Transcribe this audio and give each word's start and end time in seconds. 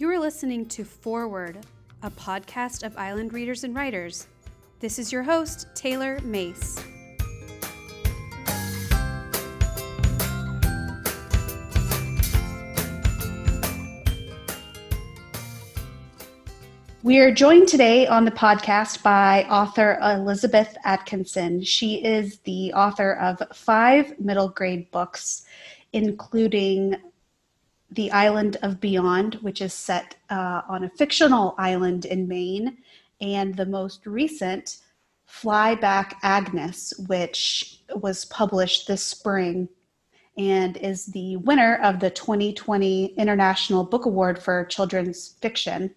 You 0.00 0.08
are 0.08 0.18
listening 0.18 0.64
to 0.68 0.82
Forward, 0.82 1.58
a 2.02 2.10
podcast 2.10 2.84
of 2.84 2.96
Island 2.96 3.34
Readers 3.34 3.64
and 3.64 3.74
Writers. 3.74 4.28
This 4.78 4.98
is 4.98 5.12
your 5.12 5.22
host, 5.22 5.66
Taylor 5.74 6.18
Mace. 6.24 6.82
We 17.02 17.18
are 17.18 17.30
joined 17.30 17.68
today 17.68 18.06
on 18.06 18.24
the 18.24 18.30
podcast 18.30 19.02
by 19.02 19.44
author 19.50 19.98
Elizabeth 20.00 20.78
Atkinson. 20.86 21.62
She 21.62 22.02
is 22.02 22.38
the 22.44 22.72
author 22.72 23.16
of 23.16 23.42
five 23.52 24.18
middle 24.18 24.48
grade 24.48 24.90
books, 24.92 25.44
including 25.92 26.96
The 27.92 28.10
Island 28.12 28.56
of 28.62 28.80
Beyond, 28.80 29.34
which 29.36 29.60
is 29.60 29.74
set 29.74 30.16
uh, 30.30 30.62
on 30.68 30.84
a 30.84 30.90
fictional 30.90 31.54
island 31.58 32.04
in 32.04 32.28
Maine, 32.28 32.78
and 33.20 33.54
the 33.56 33.66
most 33.66 34.06
recent, 34.06 34.78
Fly 35.26 35.74
Back 35.74 36.18
Agnes, 36.22 36.92
which 37.08 37.80
was 37.94 38.24
published 38.26 38.86
this 38.86 39.02
spring 39.02 39.68
and 40.38 40.76
is 40.78 41.06
the 41.06 41.36
winner 41.36 41.76
of 41.82 42.00
the 42.00 42.10
2020 42.10 43.14
International 43.16 43.84
Book 43.84 44.06
Award 44.06 44.42
for 44.42 44.64
Children's 44.66 45.36
Fiction. 45.40 45.94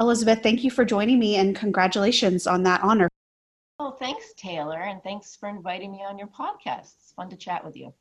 Elizabeth, 0.00 0.42
thank 0.42 0.64
you 0.64 0.70
for 0.70 0.84
joining 0.84 1.18
me 1.18 1.36
and 1.36 1.54
congratulations 1.54 2.46
on 2.46 2.62
that 2.64 2.82
honor. 2.82 3.08
Oh, 3.78 3.92
thanks, 3.92 4.32
Taylor, 4.36 4.80
and 4.80 5.02
thanks 5.02 5.36
for 5.36 5.48
inviting 5.48 5.92
me 5.92 6.02
on 6.02 6.18
your 6.18 6.28
podcast. 6.28 6.94
It's 6.98 7.12
fun 7.14 7.30
to 7.30 7.36
chat 7.36 7.64
with 7.64 7.76
you. 7.76 7.92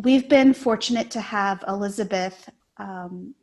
We've 0.00 0.28
been 0.28 0.54
fortunate 0.54 1.10
to 1.10 1.20
have 1.20 1.64
Elizabeth 1.66 2.48
um, 2.76 3.34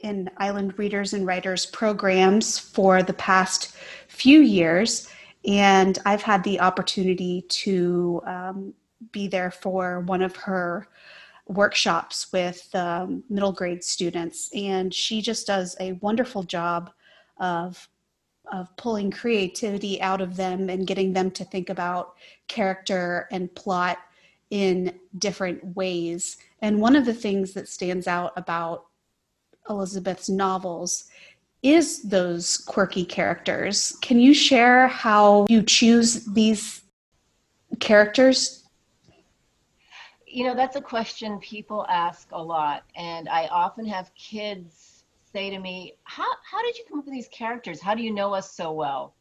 in 0.00 0.30
Island 0.36 0.78
Readers 0.78 1.14
and 1.14 1.26
Writers 1.26 1.64
programs 1.64 2.58
for 2.58 3.02
the 3.02 3.14
past 3.14 3.74
few 4.06 4.40
years, 4.40 5.08
and 5.46 5.98
I've 6.04 6.20
had 6.20 6.44
the 6.44 6.60
opportunity 6.60 7.40
to 7.48 8.20
um, 8.26 8.74
be 9.12 9.28
there 9.28 9.50
for 9.50 10.00
one 10.00 10.20
of 10.20 10.36
her 10.36 10.88
workshops 11.46 12.30
with 12.34 12.68
um, 12.74 13.24
middle 13.30 13.52
grade 13.52 13.82
students, 13.82 14.50
and 14.54 14.92
she 14.92 15.22
just 15.22 15.46
does 15.46 15.74
a 15.80 15.92
wonderful 15.92 16.42
job 16.42 16.90
of 17.38 17.88
of 18.52 18.74
pulling 18.76 19.10
creativity 19.10 20.00
out 20.00 20.20
of 20.22 20.36
them 20.36 20.70
and 20.70 20.86
getting 20.86 21.12
them 21.12 21.30
to 21.30 21.44
think 21.44 21.68
about 21.68 22.14
character 22.46 23.28
and 23.30 23.54
plot 23.54 23.98
in 24.50 24.98
different 25.18 25.76
ways. 25.76 26.36
And 26.62 26.80
one 26.80 26.96
of 26.96 27.04
the 27.04 27.14
things 27.14 27.52
that 27.54 27.68
stands 27.68 28.06
out 28.06 28.32
about 28.36 28.86
Elizabeth's 29.68 30.28
novels 30.28 31.04
is 31.62 32.02
those 32.02 32.56
quirky 32.56 33.04
characters. 33.04 33.96
Can 34.00 34.20
you 34.20 34.32
share 34.32 34.88
how 34.88 35.46
you 35.48 35.62
choose 35.62 36.24
these 36.26 36.82
characters 37.80 38.58
you 40.30 40.44
know, 40.44 40.54
that's 40.54 40.76
a 40.76 40.80
question 40.80 41.38
people 41.38 41.86
ask 41.88 42.28
a 42.32 42.42
lot. 42.42 42.84
And 42.94 43.28
I 43.28 43.46
often 43.46 43.86
have 43.86 44.14
kids 44.14 45.04
say 45.32 45.50
to 45.50 45.58
me, 45.58 45.94
How, 46.04 46.26
how 46.50 46.62
did 46.62 46.76
you 46.76 46.84
come 46.88 46.98
up 46.98 47.06
with 47.06 47.14
these 47.14 47.28
characters? 47.28 47.80
How 47.80 47.94
do 47.94 48.02
you 48.02 48.12
know 48.12 48.34
us 48.34 48.52
so 48.52 48.72
well? 48.72 49.14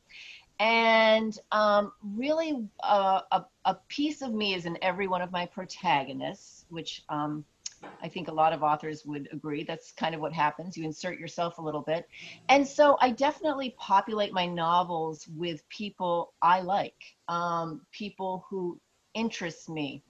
And 0.60 1.38
um, 1.52 1.92
really, 2.02 2.68
uh, 2.82 3.22
a, 3.32 3.46
a 3.66 3.76
piece 3.88 4.22
of 4.22 4.34
me 4.34 4.54
is 4.56 4.66
in 4.66 4.78
every 4.82 5.08
one 5.08 5.22
of 5.22 5.32
my 5.32 5.46
protagonists, 5.46 6.66
which 6.70 7.04
um, 7.10 7.46
I 8.02 8.08
think 8.08 8.28
a 8.28 8.34
lot 8.34 8.54
of 8.54 8.64
authors 8.64 9.06
would 9.06 9.30
agree. 9.32 9.64
That's 9.64 9.92
kind 9.92 10.16
of 10.16 10.22
what 10.22 10.34
happens. 10.34 10.76
You 10.76 10.84
insert 10.84 11.20
yourself 11.20 11.60
a 11.60 11.62
little 11.62 11.82
bit. 11.82 12.08
And 12.50 12.68
so 12.68 12.98
I 13.02 13.12
definitely 13.12 13.76
populate 13.78 14.34
my 14.34 14.48
novels 14.48 15.28
with 15.36 15.68
people 15.70 16.34
I 16.42 16.62
like, 16.62 17.16
um, 17.28 17.82
people 17.92 18.46
who 18.50 18.80
interest 19.14 19.70
me 19.70 20.04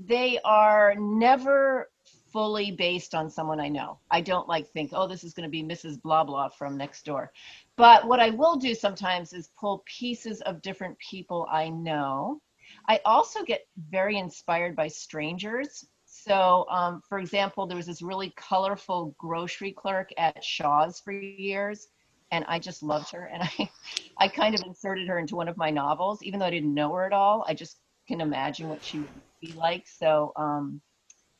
they 0.00 0.38
are 0.44 0.94
never 0.96 1.90
fully 2.32 2.70
based 2.70 3.14
on 3.14 3.28
someone 3.28 3.60
I 3.60 3.68
know. 3.68 3.98
I 4.10 4.20
don't 4.20 4.48
like 4.48 4.68
think, 4.68 4.90
oh, 4.94 5.06
this 5.06 5.24
is 5.24 5.34
going 5.34 5.44
to 5.44 5.50
be 5.50 5.62
Mrs. 5.62 6.00
Blah 6.00 6.24
blah 6.24 6.48
from 6.48 6.76
next 6.76 7.04
door. 7.04 7.32
But 7.80 8.06
what 8.06 8.20
I 8.20 8.28
will 8.28 8.56
do 8.56 8.74
sometimes 8.74 9.32
is 9.32 9.48
pull 9.58 9.82
pieces 9.86 10.42
of 10.42 10.60
different 10.60 10.98
people 10.98 11.48
I 11.50 11.70
know. 11.70 12.42
I 12.86 13.00
also 13.06 13.42
get 13.42 13.62
very 13.88 14.18
inspired 14.18 14.76
by 14.76 14.88
strangers. 14.88 15.86
So, 16.04 16.66
um, 16.68 17.00
for 17.08 17.18
example, 17.18 17.66
there 17.66 17.78
was 17.78 17.86
this 17.86 18.02
really 18.02 18.34
colorful 18.36 19.14
grocery 19.16 19.72
clerk 19.72 20.10
at 20.18 20.44
Shaw's 20.44 21.00
for 21.00 21.12
years, 21.12 21.88
and 22.30 22.44
I 22.48 22.58
just 22.58 22.82
loved 22.82 23.12
her. 23.12 23.30
And 23.32 23.42
I, 23.58 23.70
I 24.18 24.28
kind 24.28 24.54
of 24.54 24.60
inserted 24.66 25.08
her 25.08 25.18
into 25.18 25.34
one 25.34 25.48
of 25.48 25.56
my 25.56 25.70
novels, 25.70 26.22
even 26.22 26.38
though 26.38 26.44
I 26.44 26.50
didn't 26.50 26.74
know 26.74 26.92
her 26.92 27.06
at 27.06 27.14
all. 27.14 27.46
I 27.48 27.54
just 27.54 27.78
can 28.06 28.20
imagine 28.20 28.68
what 28.68 28.84
she 28.84 28.98
would 28.98 29.08
be 29.40 29.52
like. 29.54 29.88
So, 29.88 30.34
um, 30.36 30.82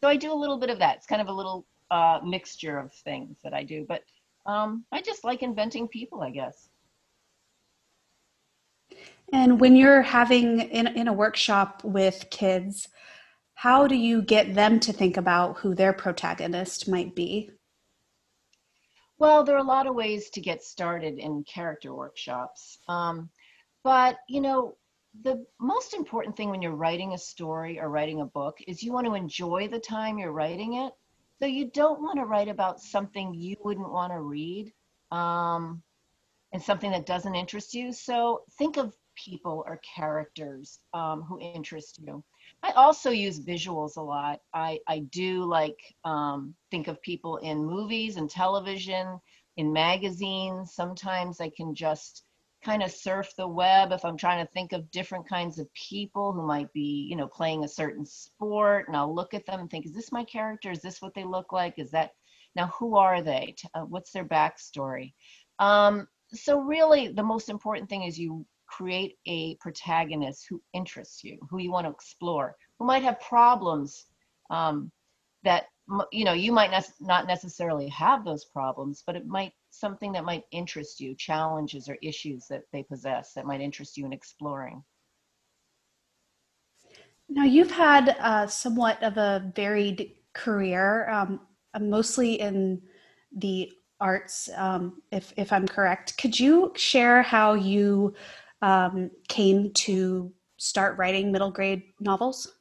so 0.00 0.08
I 0.08 0.16
do 0.16 0.32
a 0.32 0.40
little 0.40 0.56
bit 0.58 0.70
of 0.70 0.78
that. 0.78 0.96
It's 0.96 1.06
kind 1.06 1.20
of 1.20 1.28
a 1.28 1.34
little 1.34 1.66
uh, 1.90 2.20
mixture 2.24 2.78
of 2.78 2.94
things 2.94 3.36
that 3.44 3.52
I 3.52 3.62
do, 3.62 3.84
but 3.86 4.04
um, 4.46 4.84
I 4.92 5.02
just 5.02 5.24
like 5.24 5.42
inventing 5.42 5.88
people, 5.88 6.22
I 6.22 6.30
guess. 6.30 6.68
And 9.32 9.60
when 9.60 9.76
you're 9.76 10.02
having 10.02 10.60
in, 10.60 10.88
in 10.88 11.08
a 11.08 11.12
workshop 11.12 11.82
with 11.84 12.26
kids, 12.30 12.88
how 13.54 13.86
do 13.86 13.94
you 13.94 14.22
get 14.22 14.54
them 14.54 14.80
to 14.80 14.92
think 14.92 15.16
about 15.16 15.58
who 15.58 15.74
their 15.74 15.92
protagonist 15.92 16.88
might 16.88 17.14
be? 17.14 17.50
Well, 19.18 19.44
there 19.44 19.54
are 19.54 19.58
a 19.58 19.62
lot 19.62 19.86
of 19.86 19.94
ways 19.94 20.30
to 20.30 20.40
get 20.40 20.64
started 20.64 21.18
in 21.18 21.44
character 21.44 21.94
workshops. 21.94 22.78
Um, 22.88 23.28
but, 23.84 24.16
you 24.28 24.40
know, 24.40 24.76
the 25.22 25.44
most 25.60 25.92
important 25.92 26.36
thing 26.36 26.50
when 26.50 26.62
you're 26.62 26.74
writing 26.74 27.12
a 27.12 27.18
story 27.18 27.78
or 27.78 27.90
writing 27.90 28.20
a 28.20 28.26
book 28.26 28.56
is 28.66 28.82
you 28.82 28.92
want 28.92 29.06
to 29.06 29.14
enjoy 29.14 29.68
the 29.68 29.78
time 29.78 30.18
you're 30.18 30.32
writing 30.32 30.74
it. 30.74 30.92
So 31.40 31.46
you 31.46 31.70
don't 31.70 32.02
want 32.02 32.18
to 32.18 32.26
write 32.26 32.48
about 32.48 32.80
something 32.80 33.32
you 33.32 33.56
wouldn't 33.64 33.90
want 33.90 34.12
to 34.12 34.20
read 34.20 34.72
um, 35.10 35.82
and 36.52 36.62
something 36.62 36.90
that 36.90 37.06
doesn't 37.06 37.34
interest 37.34 37.72
you. 37.72 37.92
So 37.92 38.42
think 38.58 38.76
of 38.76 38.94
people 39.16 39.64
or 39.66 39.80
characters 39.96 40.80
um, 40.92 41.22
who 41.22 41.40
interest 41.40 41.98
you. 42.02 42.22
I 42.62 42.72
also 42.72 43.10
use 43.10 43.40
visuals 43.40 43.96
a 43.96 44.02
lot. 44.02 44.40
I, 44.52 44.80
I 44.86 45.00
do 45.10 45.44
like 45.44 45.78
um, 46.04 46.54
think 46.70 46.88
of 46.88 47.00
people 47.00 47.38
in 47.38 47.64
movies 47.64 48.16
and 48.16 48.28
television, 48.28 49.18
in 49.56 49.72
magazines. 49.72 50.74
Sometimes 50.74 51.40
I 51.40 51.50
can 51.56 51.74
just 51.74 52.24
kind 52.62 52.82
of 52.82 52.90
surf 52.90 53.30
the 53.36 53.46
web 53.46 53.92
if 53.92 54.04
I'm 54.04 54.16
trying 54.16 54.44
to 54.44 54.52
think 54.52 54.72
of 54.72 54.90
different 54.90 55.28
kinds 55.28 55.58
of 55.58 55.72
people 55.74 56.32
who 56.32 56.46
might 56.46 56.72
be, 56.72 57.06
you 57.08 57.16
know, 57.16 57.26
playing 57.26 57.64
a 57.64 57.68
certain 57.68 58.04
sport. 58.04 58.86
And 58.86 58.96
I'll 58.96 59.14
look 59.14 59.34
at 59.34 59.46
them 59.46 59.60
and 59.60 59.70
think, 59.70 59.86
is 59.86 59.94
this 59.94 60.12
my 60.12 60.24
character? 60.24 60.70
Is 60.70 60.82
this 60.82 61.00
what 61.00 61.14
they 61.14 61.24
look 61.24 61.52
like? 61.52 61.78
Is 61.78 61.90
that 61.92 62.12
now 62.54 62.66
who 62.78 62.96
are 62.96 63.22
they? 63.22 63.54
Uh, 63.74 63.82
what's 63.82 64.12
their 64.12 64.24
backstory? 64.24 65.14
Um, 65.58 66.06
so, 66.32 66.60
really, 66.60 67.08
the 67.08 67.22
most 67.22 67.48
important 67.48 67.88
thing 67.88 68.04
is 68.04 68.18
you 68.18 68.46
create 68.66 69.16
a 69.26 69.56
protagonist 69.56 70.46
who 70.48 70.62
interests 70.72 71.24
you, 71.24 71.38
who 71.50 71.58
you 71.58 71.70
want 71.70 71.86
to 71.86 71.92
explore, 71.92 72.56
who 72.78 72.84
might 72.84 73.02
have 73.02 73.20
problems 73.20 74.06
um, 74.50 74.90
that 75.42 75.66
you 76.12 76.24
know 76.24 76.32
you 76.32 76.52
might 76.52 76.70
not 77.00 77.26
necessarily 77.26 77.88
have 77.88 78.24
those 78.24 78.44
problems, 78.44 79.02
but 79.06 79.16
it 79.16 79.26
might 79.26 79.52
something 79.70 80.12
that 80.12 80.24
might 80.24 80.44
interest 80.52 81.00
you, 81.00 81.14
challenges 81.14 81.88
or 81.88 81.96
issues 82.02 82.46
that 82.48 82.62
they 82.72 82.82
possess 82.82 83.32
that 83.34 83.46
might 83.46 83.60
interest 83.60 83.96
you 83.96 84.06
in 84.06 84.12
exploring? 84.12 84.82
Now, 87.28 87.44
you've 87.44 87.70
had 87.70 88.16
uh, 88.18 88.46
somewhat 88.48 89.02
of 89.02 89.16
a 89.16 89.52
varied 89.54 90.16
career, 90.32 91.08
um, 91.08 91.40
mostly 91.80 92.40
in 92.40 92.82
the 93.36 93.70
arts, 94.00 94.48
um, 94.56 95.00
if, 95.12 95.32
if 95.36 95.52
I'm 95.52 95.68
correct. 95.68 96.18
Could 96.18 96.38
you 96.38 96.72
share 96.74 97.22
how 97.22 97.54
you 97.54 98.14
um, 98.62 99.10
came 99.28 99.72
to 99.74 100.32
start 100.56 100.98
writing 100.98 101.30
middle 101.30 101.50
grade 101.50 101.84
novels? 102.00 102.52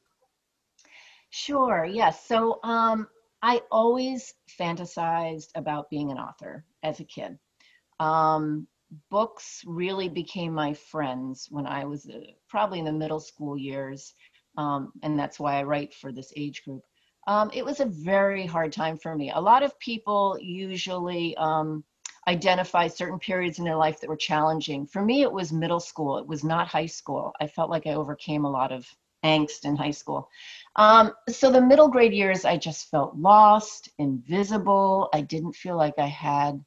Sure, 1.31 1.85
yes. 1.85 2.25
So 2.25 2.59
um, 2.63 3.07
I 3.41 3.61
always 3.71 4.33
fantasized 4.59 5.49
about 5.55 5.89
being 5.89 6.11
an 6.11 6.17
author 6.17 6.65
as 6.83 6.99
a 6.99 7.05
kid. 7.05 7.37
Um, 7.99 8.67
books 9.09 9.63
really 9.65 10.09
became 10.09 10.53
my 10.53 10.73
friends 10.73 11.47
when 11.49 11.65
I 11.65 11.85
was 11.85 12.09
uh, 12.09 12.19
probably 12.49 12.79
in 12.79 12.85
the 12.85 12.91
middle 12.91 13.19
school 13.19 13.57
years, 13.57 14.13
um, 14.57 14.91
and 15.03 15.17
that's 15.17 15.39
why 15.39 15.59
I 15.59 15.63
write 15.63 15.93
for 15.93 16.11
this 16.11 16.33
age 16.35 16.63
group. 16.63 16.83
Um, 17.27 17.51
it 17.53 17.63
was 17.63 17.79
a 17.79 17.85
very 17.85 18.45
hard 18.45 18.73
time 18.73 18.97
for 18.97 19.15
me. 19.15 19.31
A 19.31 19.39
lot 19.39 19.63
of 19.63 19.77
people 19.79 20.37
usually 20.41 21.37
um, 21.37 21.83
identify 22.27 22.87
certain 22.87 23.19
periods 23.19 23.59
in 23.59 23.65
their 23.65 23.75
life 23.75 23.99
that 24.01 24.09
were 24.09 24.15
challenging. 24.15 24.87
For 24.87 25.03
me, 25.03 25.21
it 25.21 25.31
was 25.31 25.53
middle 25.53 25.79
school. 25.79 26.17
It 26.17 26.27
was 26.27 26.43
not 26.43 26.67
high 26.67 26.87
school. 26.87 27.33
I 27.39 27.47
felt 27.47 27.69
like 27.69 27.85
I 27.87 27.93
overcame 27.93 28.45
a 28.45 28.51
lot 28.51 28.71
of 28.71 28.85
angst 29.23 29.65
in 29.65 29.75
high 29.75 29.91
school. 29.91 30.29
Um, 30.75 31.13
so 31.27 31.51
the 31.51 31.61
middle 31.61 31.87
grade 31.87 32.13
years, 32.13 32.45
I 32.45 32.57
just 32.57 32.89
felt 32.89 33.15
lost, 33.15 33.89
invisible. 33.97 35.09
I 35.13 35.21
didn't 35.21 35.53
feel 35.53 35.75
like 35.75 35.95
I 35.97 36.07
had 36.07 36.63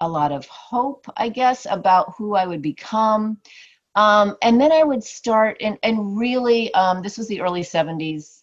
a 0.00 0.08
lot 0.08 0.32
of 0.32 0.46
hope, 0.46 1.06
I 1.16 1.28
guess, 1.28 1.66
about 1.68 2.14
who 2.16 2.34
I 2.34 2.46
would 2.46 2.62
become. 2.62 3.38
Um, 3.94 4.36
and 4.42 4.60
then 4.60 4.72
I 4.72 4.82
would 4.82 5.02
start, 5.02 5.56
and, 5.60 5.78
and 5.82 6.18
really, 6.18 6.72
um, 6.74 7.02
this 7.02 7.16
was 7.16 7.28
the 7.28 7.40
early 7.40 7.62
70s. 7.62 8.42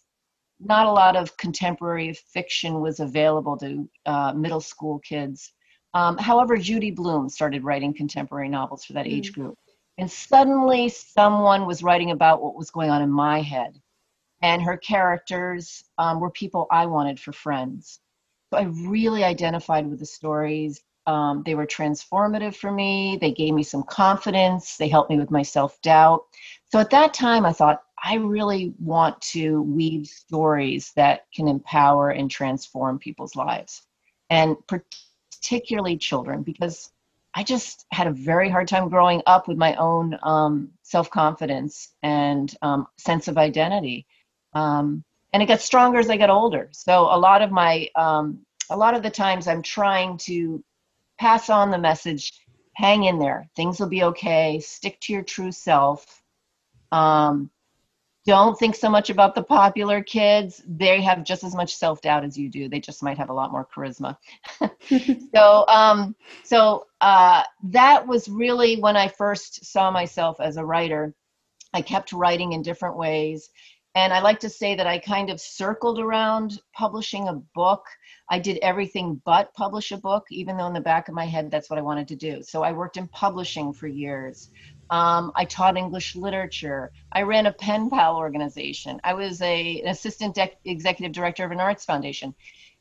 Not 0.58 0.86
a 0.86 0.90
lot 0.90 1.16
of 1.16 1.36
contemporary 1.36 2.12
fiction 2.12 2.80
was 2.80 3.00
available 3.00 3.56
to 3.58 3.88
uh, 4.06 4.32
middle 4.32 4.60
school 4.60 4.98
kids. 5.00 5.52
Um, 5.92 6.18
however, 6.18 6.56
Judy 6.56 6.90
Blume 6.90 7.28
started 7.28 7.62
writing 7.62 7.94
contemporary 7.94 8.48
novels 8.48 8.84
for 8.84 8.94
that 8.94 9.06
mm. 9.06 9.12
age 9.12 9.32
group. 9.32 9.56
And 9.98 10.10
suddenly, 10.10 10.88
someone 10.88 11.66
was 11.66 11.82
writing 11.82 12.10
about 12.10 12.42
what 12.42 12.56
was 12.56 12.70
going 12.70 12.90
on 12.90 13.02
in 13.02 13.10
my 13.10 13.40
head. 13.40 13.80
And 14.42 14.60
her 14.62 14.76
characters 14.76 15.84
um, 15.98 16.20
were 16.20 16.30
people 16.30 16.66
I 16.70 16.86
wanted 16.86 17.20
for 17.20 17.32
friends. 17.32 18.00
So 18.52 18.58
I 18.58 18.64
really 18.86 19.24
identified 19.24 19.88
with 19.88 20.00
the 20.00 20.06
stories. 20.06 20.82
Um, 21.06 21.42
they 21.44 21.54
were 21.54 21.66
transformative 21.66 22.56
for 22.56 22.72
me. 22.72 23.18
They 23.20 23.32
gave 23.32 23.54
me 23.54 23.62
some 23.62 23.82
confidence. 23.84 24.76
They 24.76 24.88
helped 24.88 25.10
me 25.10 25.18
with 25.18 25.30
my 25.30 25.42
self 25.42 25.80
doubt. 25.82 26.24
So 26.70 26.78
at 26.78 26.90
that 26.90 27.14
time, 27.14 27.46
I 27.46 27.52
thought, 27.52 27.82
I 28.02 28.16
really 28.16 28.74
want 28.78 29.20
to 29.32 29.62
weave 29.62 30.06
stories 30.06 30.92
that 30.94 31.26
can 31.34 31.48
empower 31.48 32.10
and 32.10 32.30
transform 32.30 32.98
people's 32.98 33.34
lives, 33.34 33.82
and 34.28 34.56
particularly 34.66 35.96
children, 35.96 36.42
because 36.42 36.90
I 37.34 37.42
just 37.42 37.86
had 37.90 38.06
a 38.06 38.12
very 38.12 38.48
hard 38.48 38.68
time 38.68 38.88
growing 38.88 39.22
up 39.26 39.48
with 39.48 39.58
my 39.58 39.74
own 39.74 40.18
um, 40.22 40.70
self 40.82 41.10
confidence 41.10 41.94
and 42.02 42.54
um, 42.62 42.86
sense 42.98 43.28
of 43.28 43.38
identity. 43.38 44.06
Um, 44.52 45.04
and 45.32 45.42
it 45.42 45.46
got 45.46 45.60
stronger 45.60 45.98
as 45.98 46.08
I 46.08 46.16
got 46.16 46.30
older. 46.30 46.68
So 46.72 47.02
a 47.02 47.18
lot 47.18 47.42
of 47.42 47.50
my, 47.50 47.88
um, 47.96 48.46
a 48.70 48.76
lot 48.76 48.94
of 48.94 49.02
the 49.02 49.10
times 49.10 49.48
I'm 49.48 49.62
trying 49.62 50.16
to 50.18 50.62
pass 51.18 51.50
on 51.50 51.70
the 51.70 51.78
message 51.78 52.32
hang 52.74 53.04
in 53.04 53.18
there 53.18 53.48
things 53.56 53.78
will 53.78 53.88
be 53.88 54.02
okay 54.02 54.60
stick 54.60 54.98
to 55.00 55.12
your 55.12 55.22
true 55.22 55.52
self 55.52 56.22
um, 56.92 57.50
don't 58.26 58.58
think 58.58 58.74
so 58.74 58.88
much 58.88 59.10
about 59.10 59.34
the 59.34 59.42
popular 59.42 60.02
kids 60.02 60.62
they 60.66 61.00
have 61.02 61.24
just 61.24 61.44
as 61.44 61.54
much 61.54 61.76
self-doubt 61.76 62.24
as 62.24 62.38
you 62.38 62.48
do 62.48 62.68
they 62.68 62.80
just 62.80 63.02
might 63.02 63.18
have 63.18 63.30
a 63.30 63.34
lot 63.34 63.52
more 63.52 63.66
charisma 63.74 64.16
so 65.34 65.66
um, 65.68 66.14
so 66.42 66.86
uh, 67.00 67.42
that 67.62 68.06
was 68.06 68.28
really 68.28 68.80
when 68.80 68.96
i 68.96 69.08
first 69.08 69.64
saw 69.64 69.90
myself 69.90 70.40
as 70.40 70.56
a 70.56 70.64
writer 70.64 71.14
i 71.72 71.82
kept 71.82 72.12
writing 72.12 72.52
in 72.52 72.62
different 72.62 72.96
ways 72.96 73.50
and 73.96 74.12
I 74.12 74.20
like 74.20 74.40
to 74.40 74.50
say 74.50 74.74
that 74.74 74.88
I 74.88 74.98
kind 74.98 75.30
of 75.30 75.40
circled 75.40 76.00
around 76.00 76.60
publishing 76.72 77.28
a 77.28 77.34
book. 77.54 77.86
I 78.28 78.40
did 78.40 78.58
everything 78.60 79.20
but 79.24 79.54
publish 79.54 79.92
a 79.92 79.96
book, 79.96 80.26
even 80.30 80.56
though 80.56 80.66
in 80.66 80.72
the 80.72 80.80
back 80.80 81.06
of 81.08 81.14
my 81.14 81.26
head 81.26 81.48
that's 81.48 81.70
what 81.70 81.78
I 81.78 81.82
wanted 81.82 82.08
to 82.08 82.16
do. 82.16 82.42
So 82.42 82.64
I 82.64 82.72
worked 82.72 82.96
in 82.96 83.06
publishing 83.08 83.72
for 83.72 83.86
years. 83.86 84.50
Um, 84.90 85.32
I 85.34 85.44
taught 85.44 85.76
English 85.76 86.16
literature. 86.16 86.92
I 87.12 87.22
ran 87.22 87.46
a 87.46 87.52
pen 87.52 87.90
pal 87.90 88.16
organization. 88.16 89.00
I 89.04 89.14
was 89.14 89.40
a, 89.42 89.80
an 89.80 89.88
assistant 89.88 90.38
executive 90.64 91.12
director 91.12 91.44
of 91.44 91.52
an 91.52 91.60
arts 91.60 91.84
foundation. 91.84 92.34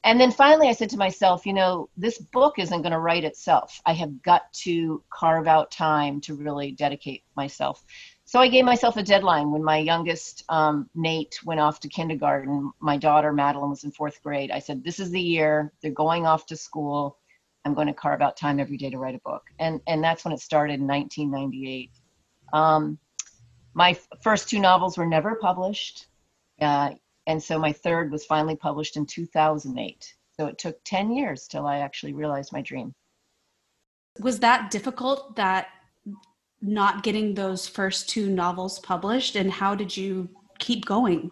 And 0.06 0.20
then 0.20 0.32
finally, 0.32 0.68
I 0.68 0.74
said 0.74 0.90
to 0.90 0.98
myself, 0.98 1.46
you 1.46 1.54
know, 1.54 1.90
this 1.96 2.18
book 2.18 2.60
isn't 2.60 2.82
going 2.82 2.92
to 2.92 3.00
write 3.00 3.24
itself. 3.24 3.82
I 3.86 3.94
have 3.94 4.22
got 4.22 4.52
to 4.64 5.02
carve 5.10 5.48
out 5.48 5.72
time 5.72 6.20
to 6.22 6.36
really 6.36 6.72
dedicate 6.72 7.24
myself 7.38 7.84
so 8.26 8.40
I 8.40 8.48
gave 8.48 8.66
myself 8.66 8.98
a 8.98 9.04
deadline 9.04 9.52
when 9.52 9.64
my 9.64 9.78
youngest 9.78 10.44
um, 10.50 10.90
Nate 10.96 11.40
went 11.46 11.60
off 11.60 11.80
to 11.82 11.90
kindergarten. 11.90 12.72
My 12.80 12.98
daughter 12.98 13.34
Madeline 13.34 13.70
was 13.70 13.84
in 13.84 13.92
fourth 13.92 14.24
grade. 14.24 14.50
I 14.50 14.60
said, 14.60 14.84
"This 14.84 15.00
is 15.00 15.12
the 15.12 15.22
year 15.22 15.74
they're 15.82 15.92
going 15.92 16.26
off 16.26 16.46
to 16.48 16.56
school. 16.56 17.18
I'm 17.66 17.74
going 17.74 17.88
to 17.88 17.94
carve 17.94 18.22
out 18.22 18.38
time 18.38 18.60
every 18.60 18.78
day 18.78 18.90
to 18.90 18.98
write 18.98 19.16
a 19.16 19.20
book." 19.20 19.44
And 19.60 19.82
and 19.88 20.04
that's 20.04 20.26
when 20.26 20.34
it 20.34 20.40
started 20.40 20.80
in 20.80 20.88
1998. 20.88 21.92
Um, 22.54 22.98
my 23.74 23.92
f- 23.92 24.08
first 24.22 24.50
two 24.50 24.60
novels 24.60 24.98
were 24.98 25.06
never 25.06 25.36
published, 25.36 26.08
uh, 26.62 26.92
and 27.28 27.42
so 27.42 27.58
my 27.58 27.72
third 27.72 28.12
was 28.12 28.26
finally 28.26 28.56
published 28.56 28.98
in 28.98 29.06
2008. 29.06 30.14
So 30.36 30.48
it 30.48 30.58
took 30.58 30.84
10 30.84 31.12
years 31.12 31.48
till 31.48 31.66
I 31.68 31.80
actually 31.80 32.14
realized 32.14 32.52
my 32.52 32.62
dream. 32.62 32.94
Was 34.20 34.40
that 34.40 34.72
difficult? 34.72 35.36
That 35.36 35.68
not 36.62 37.04
getting 37.04 37.34
those 37.34 37.68
first 37.68 38.10
two 38.10 38.30
novels 38.30 38.80
published 38.80 39.36
and 39.36 39.52
how 39.52 39.76
did 39.76 39.96
you 39.96 40.30
keep 40.60 40.86
going 40.86 41.30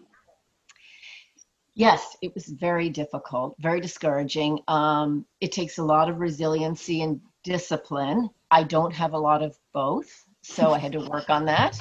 yes 1.74 2.16
it 2.22 2.34
was 2.34 2.46
very 2.46 2.88
difficult 2.88 3.54
very 3.58 3.80
discouraging. 3.80 4.60
Um, 4.68 5.24
it 5.40 5.52
takes 5.52 5.78
a 5.78 5.84
lot 5.84 6.08
of 6.08 6.20
resiliency 6.20 7.02
and 7.02 7.20
discipline. 7.44 8.30
I 8.50 8.62
don't 8.62 8.92
have 8.92 9.14
a 9.14 9.18
lot 9.18 9.42
of 9.42 9.58
both 9.72 10.24
so 10.42 10.72
i 10.72 10.78
had 10.78 10.92
to 10.92 11.00
work 11.08 11.30
on 11.30 11.44
that. 11.46 11.78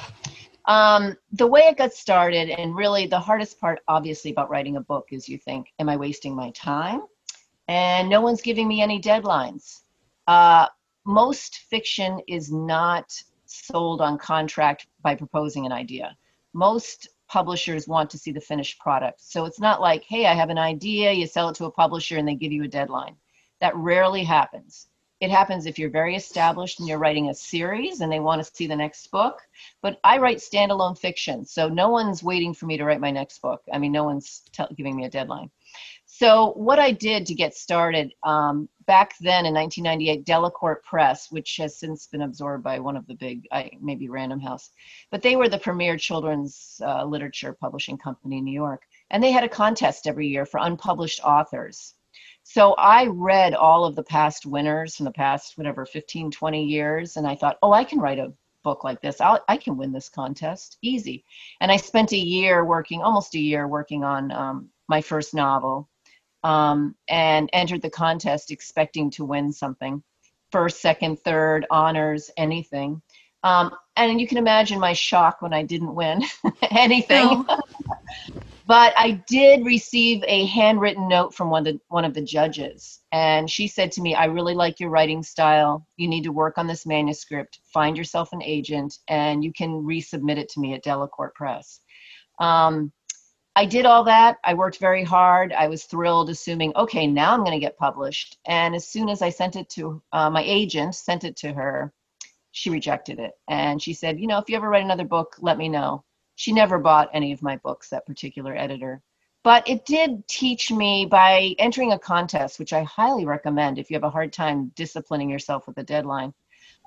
Um, 0.65 1.17
the 1.33 1.47
way 1.47 1.61
it 1.61 1.77
got 1.77 1.93
started 1.93 2.49
and 2.49 2.75
really 2.75 3.07
the 3.07 3.19
hardest 3.19 3.59
part 3.59 3.79
obviously 3.88 4.31
about 4.31 4.49
writing 4.49 4.77
a 4.77 4.81
book 4.81 5.07
is 5.11 5.27
you 5.27 5.38
think 5.38 5.73
am 5.79 5.89
i 5.89 5.97
wasting 5.97 6.35
my 6.35 6.51
time? 6.51 7.01
And 7.67 8.09
no 8.09 8.21
one's 8.21 8.41
giving 8.41 8.67
me 8.67 8.81
any 8.81 9.01
deadlines. 9.01 9.81
Uh, 10.27 10.67
most 11.05 11.57
fiction 11.69 12.21
is 12.27 12.51
not 12.51 13.11
sold 13.45 14.01
on 14.01 14.17
contract 14.17 14.88
by 15.01 15.15
proposing 15.15 15.65
an 15.65 15.71
idea. 15.71 16.15
Most 16.53 17.09
publishers 17.31 17.87
want 17.87 18.09
to 18.09 18.17
see 18.17 18.33
the 18.33 18.41
finished 18.41 18.77
product. 18.79 19.21
So 19.21 19.45
it's 19.45 19.59
not 19.59 19.79
like, 19.79 20.03
hey, 20.03 20.25
I 20.25 20.33
have 20.33 20.49
an 20.49 20.57
idea, 20.57 21.13
you 21.13 21.25
sell 21.25 21.47
it 21.47 21.55
to 21.55 21.65
a 21.65 21.71
publisher 21.71 22.17
and 22.17 22.27
they 22.27 22.35
give 22.35 22.51
you 22.51 22.63
a 22.65 22.67
deadline. 22.67 23.15
That 23.61 23.75
rarely 23.75 24.23
happens. 24.23 24.87
It 25.21 25.29
happens 25.29 25.68
if 25.68 25.77
you're 25.77 25.91
very 25.91 26.15
established 26.15 26.79
and 26.79 26.89
you're 26.89 26.97
writing 26.97 27.29
a 27.29 27.33
series 27.33 28.01
and 28.01 28.12
they 28.12 28.19
want 28.19 28.44
to 28.44 28.56
see 28.56 28.65
the 28.65 28.75
next 28.75 29.12
book. 29.12 29.39
But 29.83 30.00
I 30.03 30.18
write 30.18 30.38
standalone 30.38 30.97
fiction, 30.97 31.45
so 31.45 31.69
no 31.69 31.89
one's 31.89 32.23
waiting 32.23 32.56
for 32.56 32.65
me 32.65 32.75
to 32.77 32.85
write 32.85 33.00
my 33.00 33.12
next 33.12 33.39
book. 33.39 33.62
I 33.71 33.77
mean, 33.77 33.91
no 33.91 34.03
one's 34.03 34.41
t- 34.51 34.63
giving 34.75 34.95
me 34.95 35.06
a 35.06 35.09
deadline. 35.12 35.51
So 36.07 36.53
what 36.53 36.79
I 36.79 36.91
did 36.91 37.27
to 37.27 37.35
get 37.35 37.53
started 37.53 38.13
um, 38.23 38.68
back 38.88 39.13
then 39.21 39.45
in 39.45 39.53
1998, 39.53 40.25
Delacorte 40.25 40.83
Press, 40.83 41.31
which 41.31 41.56
has 41.57 41.77
since 41.77 42.07
been 42.07 42.24
absorbed 42.24 42.63
by 42.63 42.79
one 42.79 42.97
of 42.97 43.06
the 43.06 43.13
big, 43.13 43.47
maybe 43.79 44.09
Random 44.09 44.39
House, 44.39 44.72
but 45.12 45.22
they 45.22 45.36
were 45.36 45.50
the 45.50 45.57
premier 45.60 45.98
children's 45.98 46.81
uh, 46.84 47.05
literature 47.05 47.53
publishing 47.53 47.98
company 47.98 48.39
in 48.39 48.43
New 48.43 48.53
York, 48.53 48.81
and 49.12 49.24
they 49.24 49.31
had 49.31 49.43
a 49.43 49.50
contest 49.50 50.07
every 50.07 50.27
year 50.27 50.48
for 50.48 50.60
unpublished 50.60 51.22
authors. 51.24 51.93
So 52.43 52.74
I 52.74 53.07
read 53.07 53.53
all 53.53 53.86
of 53.86 53.95
the 53.95 54.03
past 54.03 54.45
winners 54.45 54.95
from 54.95 55.05
the 55.05 55.12
past 55.12 55.57
whatever 55.57 55.86
15, 55.86 56.31
20 56.31 56.63
years, 56.63 57.17
and 57.17 57.27
I 57.27 57.36
thought, 57.36 57.57
oh, 57.62 57.71
I 57.71 57.83
can 57.83 58.00
write 58.00 58.19
a 58.19 58.33
book 58.63 58.83
like 58.83 59.01
this. 59.01 59.21
I'll, 59.21 59.43
I 59.48 59.57
can 59.57 59.77
win 59.77 59.91
this 59.91 60.10
contest, 60.10 60.77
easy. 60.81 61.24
And 61.62 61.71
I 61.71 61.77
spent 61.77 62.12
a 62.12 62.17
year 62.17 62.65
working, 62.65 63.01
almost 63.01 63.36
a 63.36 63.39
year 63.39 63.67
working 63.67 64.03
on 64.03 64.31
um, 64.31 64.69
my 64.88 65.01
first 65.01 65.33
novel 65.33 65.89
um, 66.43 66.95
and 67.07 67.50
entered 67.53 67.81
the 67.81 67.89
contest 67.89 68.51
expecting 68.51 69.10
to 69.12 69.25
win 69.25 69.51
something 69.51 70.03
first, 70.51 70.81
second, 70.81 71.19
third, 71.19 71.65
honors, 71.71 72.29
anything. 72.38 73.01
Um, 73.43 73.71
and 73.95 74.19
you 74.19 74.27
can 74.27 74.38
imagine 74.38 74.79
my 74.79 74.93
shock 74.93 75.41
when 75.41 75.53
I 75.53 75.63
didn't 75.63 75.95
win 75.95 76.24
anything. 76.71 77.45
No. 77.48 77.60
but 78.68 78.94
I 78.98 79.22
did 79.27 79.65
receive 79.65 80.24
a 80.27 80.46
handwritten 80.46 81.08
note 81.08 81.34
from 81.34 81.50
one 81.50 81.68
of, 81.68 81.74
the, 81.74 81.80
one 81.89 82.06
of 82.06 82.13
the 82.13 82.22
judges. 82.22 83.00
And 83.12 83.50
she 83.50 83.68
said 83.68 83.91
to 83.94 84.01
me, 84.01 84.15
I 84.15 84.25
really 84.25 84.53
like 84.53 84.80
your 84.80 84.89
writing 84.89 85.24
style. 85.24 85.88
You 85.98 86.08
need 86.08 86.24
to 86.24 86.32
work 86.32 86.58
on 86.58 86.68
this 86.68 86.86
manuscript, 86.86 87.60
find 87.74 87.98
yourself 87.98 88.34
an 88.34 88.44
agent, 88.44 89.00
and 89.08 89.44
you 89.44 89.51
can 89.51 89.84
resubmit 89.84 90.38
it 90.38 90.50
to 90.50 90.60
me 90.60 90.74
at 90.74 90.84
Delacorte 90.84 91.34
Press. 91.34 91.82
Um, 92.39 92.91
I 93.56 93.65
did 93.65 93.86
all 93.86 94.06
that. 94.06 94.38
I 94.46 94.53
worked 94.53 94.77
very 94.77 95.03
hard. 95.03 95.51
I 95.51 95.68
was 95.68 95.84
thrilled, 95.84 96.30
assuming, 96.30 96.74
okay, 96.75 97.06
now 97.06 97.34
I'm 97.34 97.44
going 97.44 97.51
to 97.51 97.60
get 97.60 97.77
published. 97.77 98.38
And 98.46 98.75
as 98.75 98.88
soon 98.88 99.10
as 99.10 99.22
I 99.22 99.30
sent 99.30 99.58
it 99.58 99.70
to 99.72 100.01
uh, 100.13 100.30
my 100.30 100.44
agent, 100.44 100.96
sent 100.96 101.25
it 101.25 101.36
to 101.38 101.51
her, 101.51 101.91
she 102.51 102.70
rejected 102.70 103.20
it. 103.20 103.32
And 103.50 103.82
she 103.82 103.94
said, 103.94 104.20
you 104.20 104.27
know, 104.27 104.38
if 104.38 104.50
you 104.50 104.56
ever 104.56 104.70
write 104.70 104.84
another 104.84 105.03
book, 105.03 105.36
let 105.39 105.58
me 105.58 105.68
know. 105.68 106.03
She 106.41 106.51
never 106.51 106.79
bought 106.79 107.12
any 107.13 107.33
of 107.33 107.43
my 107.43 107.57
books, 107.57 107.89
that 107.89 108.07
particular 108.07 108.55
editor. 108.55 109.03
But 109.43 109.69
it 109.69 109.86
did 109.86 110.27
teach 110.27 110.71
me 110.71 111.05
by 111.05 111.53
entering 111.60 111.91
a 111.91 112.00
contest, 112.00 112.57
which 112.57 112.74
I 112.74 112.81
highly 112.81 113.25
recommend 113.25 113.77
if 113.77 113.91
you 113.91 113.95
have 113.95 114.03
a 114.03 114.10
hard 114.10 114.33
time 114.33 114.71
disciplining 114.75 115.29
yourself 115.29 115.67
with 115.67 115.77
a 115.77 115.83
deadline. 115.83 116.33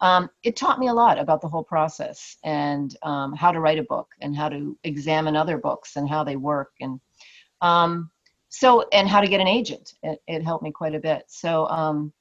Um, 0.02 0.28
it 0.42 0.56
taught 0.56 0.80
me 0.80 0.88
a 0.88 0.92
lot 0.92 1.20
about 1.20 1.40
the 1.40 1.46
whole 1.46 1.62
process 1.62 2.36
and 2.42 2.96
um, 3.04 3.32
how 3.32 3.52
to 3.52 3.60
write 3.60 3.78
a 3.78 3.84
book 3.84 4.08
and 4.20 4.34
how 4.34 4.48
to 4.48 4.76
examine 4.82 5.36
other 5.36 5.56
books 5.56 5.94
and 5.94 6.08
how 6.08 6.24
they 6.24 6.34
work 6.34 6.72
and 6.80 6.98
um, 7.60 8.10
so 8.48 8.88
and 8.92 9.08
how 9.08 9.20
to 9.20 9.28
get 9.28 9.40
an 9.40 9.46
agent. 9.46 9.94
It, 10.02 10.20
it, 10.26 10.42
helped 10.42 10.64
me 10.64 10.72
quite 10.72 10.96
a 10.96 11.00
bit. 11.00 11.26
So 11.28 11.68
um, 11.68 12.12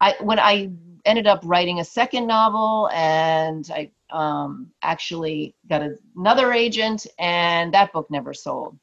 I 0.00 0.16
when 0.20 0.38
I 0.38 0.70
ended 1.04 1.26
up 1.26 1.40
writing 1.44 1.80
a 1.80 1.84
second 1.84 2.26
novel, 2.26 2.88
and 2.92 3.68
I 3.72 3.90
um, 4.10 4.70
actually 4.82 5.54
got 5.68 5.82
another 6.16 6.52
agent, 6.52 7.06
and 7.18 7.72
that 7.74 7.92
book 7.92 8.10
never 8.10 8.34
sold. 8.34 8.78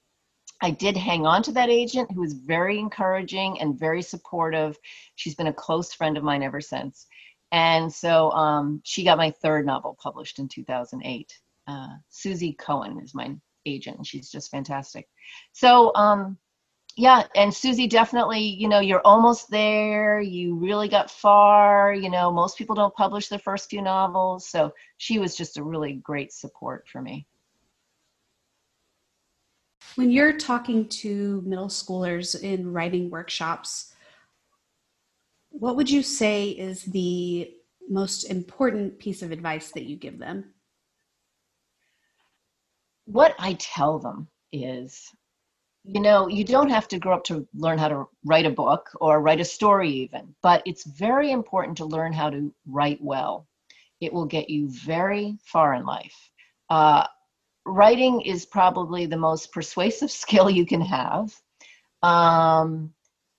I 0.62 0.72
did 0.72 0.98
hang 0.98 1.26
on 1.26 1.44
to 1.44 1.52
that 1.54 1.70
agent 1.70 2.12
who 2.12 2.22
was 2.22 2.34
very 2.34 2.80
encouraging 2.80 3.60
and 3.62 3.78
very 3.78 4.02
supportive. 4.02 4.78
She's 5.16 5.36
been 5.36 5.48
a 5.48 5.54
close 5.54 5.94
friend 5.94 6.18
of 6.18 6.24
mine 6.24 6.42
ever 6.42 6.62
since. 6.62 7.06
And 7.52 7.94
so 7.94 8.32
um, 8.32 8.82
she 8.84 9.04
got 9.04 9.18
my 9.18 9.32
third 9.32 9.66
novel 9.66 9.98
published 10.02 10.40
in 10.40 10.48
2008. 10.48 11.40
Uh, 11.68 11.88
Susie 12.10 12.54
Cohen 12.54 13.00
is 13.02 13.14
my 13.14 13.36
agent, 13.66 13.98
and 13.98 14.08
she's 14.08 14.32
just 14.32 14.50
fantastic. 14.50 15.08
So, 15.54 15.94
um, 15.96 16.38
yeah, 16.98 17.28
and 17.36 17.54
Susie 17.54 17.86
definitely, 17.86 18.40
you 18.40 18.68
know, 18.68 18.80
you're 18.80 19.06
almost 19.06 19.52
there. 19.52 20.20
You 20.20 20.56
really 20.56 20.90
got 20.90 21.12
far. 21.12 21.94
You 21.94 22.10
know, 22.10 22.32
most 22.32 22.58
people 22.58 22.76
don't 22.76 22.96
publish 22.96 23.30
their 23.30 23.38
first 23.38 23.70
few 23.70 23.84
novels. 23.84 24.50
So 24.50 24.74
she 24.98 25.20
was 25.20 25.36
just 25.36 25.60
a 25.60 25.64
really 25.64 25.94
great 25.94 26.34
support 26.34 26.88
for 26.88 27.00
me. 27.00 27.28
When 29.94 30.10
you're 30.10 30.40
talking 30.40 30.88
to 30.88 31.44
middle 31.46 31.68
schoolers 31.68 32.42
in 32.42 32.74
writing 32.74 33.12
workshops, 33.12 33.94
what 35.50 35.76
would 35.76 35.92
you 35.92 36.02
say 36.02 36.50
is 36.50 36.82
the 36.82 37.54
most 37.88 38.24
important 38.24 38.98
piece 38.98 39.22
of 39.22 39.32
advice 39.32 39.70
that 39.74 39.84
you 39.84 39.98
give 39.98 40.18
them? 40.18 40.46
What 43.06 43.36
I 43.38 43.54
tell 43.54 44.00
them 44.00 44.30
is, 44.52 45.12
you 45.88 46.02
know, 46.02 46.28
you 46.28 46.44
don't 46.44 46.70
have 46.70 46.88
to 46.90 47.00
grow 47.00 47.14
up 47.14 47.24
to 47.26 47.48
learn 47.54 47.78
how 47.78 47.88
to 47.88 48.08
write 48.26 48.46
a 48.46 48.50
book 48.50 48.90
or 49.00 49.22
write 49.22 49.40
a 49.40 49.46
story, 49.46 49.90
even, 49.90 50.36
but 50.42 50.62
it's 50.66 50.84
very 50.84 51.32
important 51.32 51.78
to 51.78 51.86
learn 51.86 52.12
how 52.12 52.30
to 52.30 52.54
write 52.66 53.00
well. 53.02 53.48
It 54.02 54.12
will 54.12 54.26
get 54.26 54.50
you 54.50 54.70
very 54.70 55.38
far 55.46 55.76
in 55.76 55.86
life. 55.86 56.30
Uh, 56.70 57.08
writing 57.66 58.20
is 58.22 58.46
probably 58.46 59.06
the 59.06 59.18
most 59.18 59.54
persuasive 59.54 60.12
skill 60.24 60.50
you 60.50 60.66
can 60.66 60.82
have. 60.82 61.34
Um, 62.04 62.94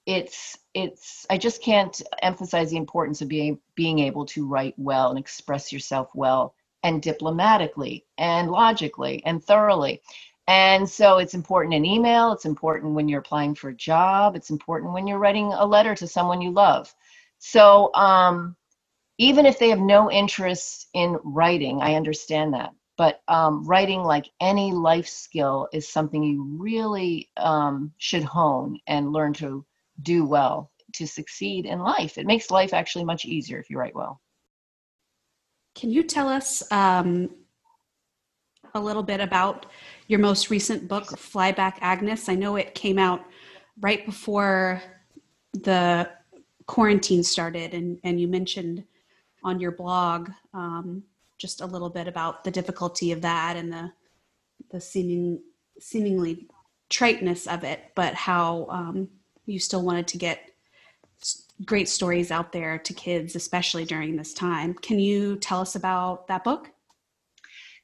it's 0.07 0.57
it's 0.73 1.27
I 1.29 1.37
just 1.37 1.63
can't 1.63 2.01
emphasize 2.23 2.71
the 2.71 2.79
importance 2.79 3.21
of 3.21 3.29
being 3.29 3.59
being 3.75 3.99
able 3.99 4.25
to 4.27 4.47
write 4.47 4.75
well 4.79 5.11
and 5.11 5.19
express 5.19 5.71
yourself 5.71 6.09
well 6.15 6.55
and 6.83 7.03
diplomatically 7.03 8.07
and 8.17 8.51
logically 8.51 9.23
and 9.27 9.45
thoroughly. 9.45 10.01
And 10.49 10.89
so 10.89 11.19
it's 11.19 11.35
important 11.35 11.75
in 11.75 11.85
email, 11.85 12.33
it's 12.33 12.47
important 12.47 12.95
when 12.95 13.09
you're 13.09 13.21
applying 13.21 13.55
for 13.55 13.69
a 13.69 13.75
job, 13.75 14.35
it's 14.35 14.51
important 14.51 14.93
when 14.93 15.07
you're 15.07 15.19
writing 15.19 15.53
a 15.53 15.65
letter 15.65 15.95
to 15.95 16.09
someone 16.09 16.41
you 16.41 16.51
love. 16.51 16.93
So 17.39 17.95
um, 17.95 18.57
even 19.19 19.47
if 19.47 19.61
they 19.61 19.69
have 19.69 19.79
no 19.79 20.11
interest 20.11 20.89
in 20.95 21.19
writing, 21.23 21.81
I 21.81 21.95
understand 21.95 22.55
that 22.55 22.73
but 22.99 23.23
um, 23.29 23.65
writing 23.65 24.03
like 24.03 24.29
any 24.41 24.73
life 24.73 25.09
skill 25.09 25.69
is 25.73 25.89
something 25.89 26.23
you 26.23 26.43
really 26.59 27.31
um, 27.39 27.93
should 27.97 28.25
hone 28.25 28.79
and 28.87 29.13
learn 29.13 29.33
to 29.33 29.65
do 30.03 30.27
well 30.27 30.71
to 30.93 31.07
succeed 31.07 31.65
in 31.65 31.79
life 31.79 32.19
it 32.19 32.27
makes 32.27 32.51
life 32.51 32.75
actually 32.75 33.05
much 33.05 33.25
easier 33.25 33.59
if 33.59 33.71
you 33.71 33.79
write 33.79 33.95
well 33.95 34.21
can 35.75 35.91
you 35.91 36.03
tell 36.03 36.29
us 36.29 36.63
um, 36.73 37.31
a 38.75 38.81
little 38.81 39.03
bit 39.03 39.21
about 39.21 39.67
your 40.07 40.19
most 40.19 40.51
recent 40.51 40.89
book 40.89 41.17
fly 41.19 41.53
back 41.53 41.79
agnes 41.81 42.29
i 42.29 42.35
know 42.35 42.57
it 42.57 42.75
came 42.75 42.99
out 42.99 43.25
right 43.81 44.05
before 44.07 44.83
the 45.53 46.09
quarantine 46.67 47.23
started 47.23 47.75
and, 47.75 47.99
and 48.05 48.21
you 48.21 48.29
mentioned 48.29 48.85
on 49.45 49.59
your 49.59 49.73
blog 49.73 50.31
um, 50.55 51.03
just 51.39 51.61
a 51.61 51.67
little 51.67 51.89
bit 51.89 52.09
about 52.09 52.45
the 52.45 52.51
difficulty 52.51 53.13
of 53.13 53.23
that 53.23 53.57
and 53.57 53.73
the 53.73 53.91
the 54.71 54.81
seeming 54.81 55.41
seemingly 55.81 56.47
triteness 56.89 57.47
of 57.47 57.65
it, 57.65 57.93
but 57.95 58.15
how 58.15 58.67
um, 58.71 59.09
you 59.47 59.59
still 59.59 59.83
wanted 59.83 60.09
to 60.09 60.19
get 60.19 60.51
great 61.65 61.89
stories 61.89 62.31
out 62.31 62.53
there 62.53 62.79
to 62.79 62.95
kids, 62.95 63.35
especially 63.35 63.85
during 63.85 64.17
this 64.17 64.33
time. 64.33 64.75
Can 64.75 64.99
you 64.99 65.37
tell 65.37 65.61
us 65.61 65.75
about 65.75 66.29
that 66.29 66.45
book? 66.45 66.71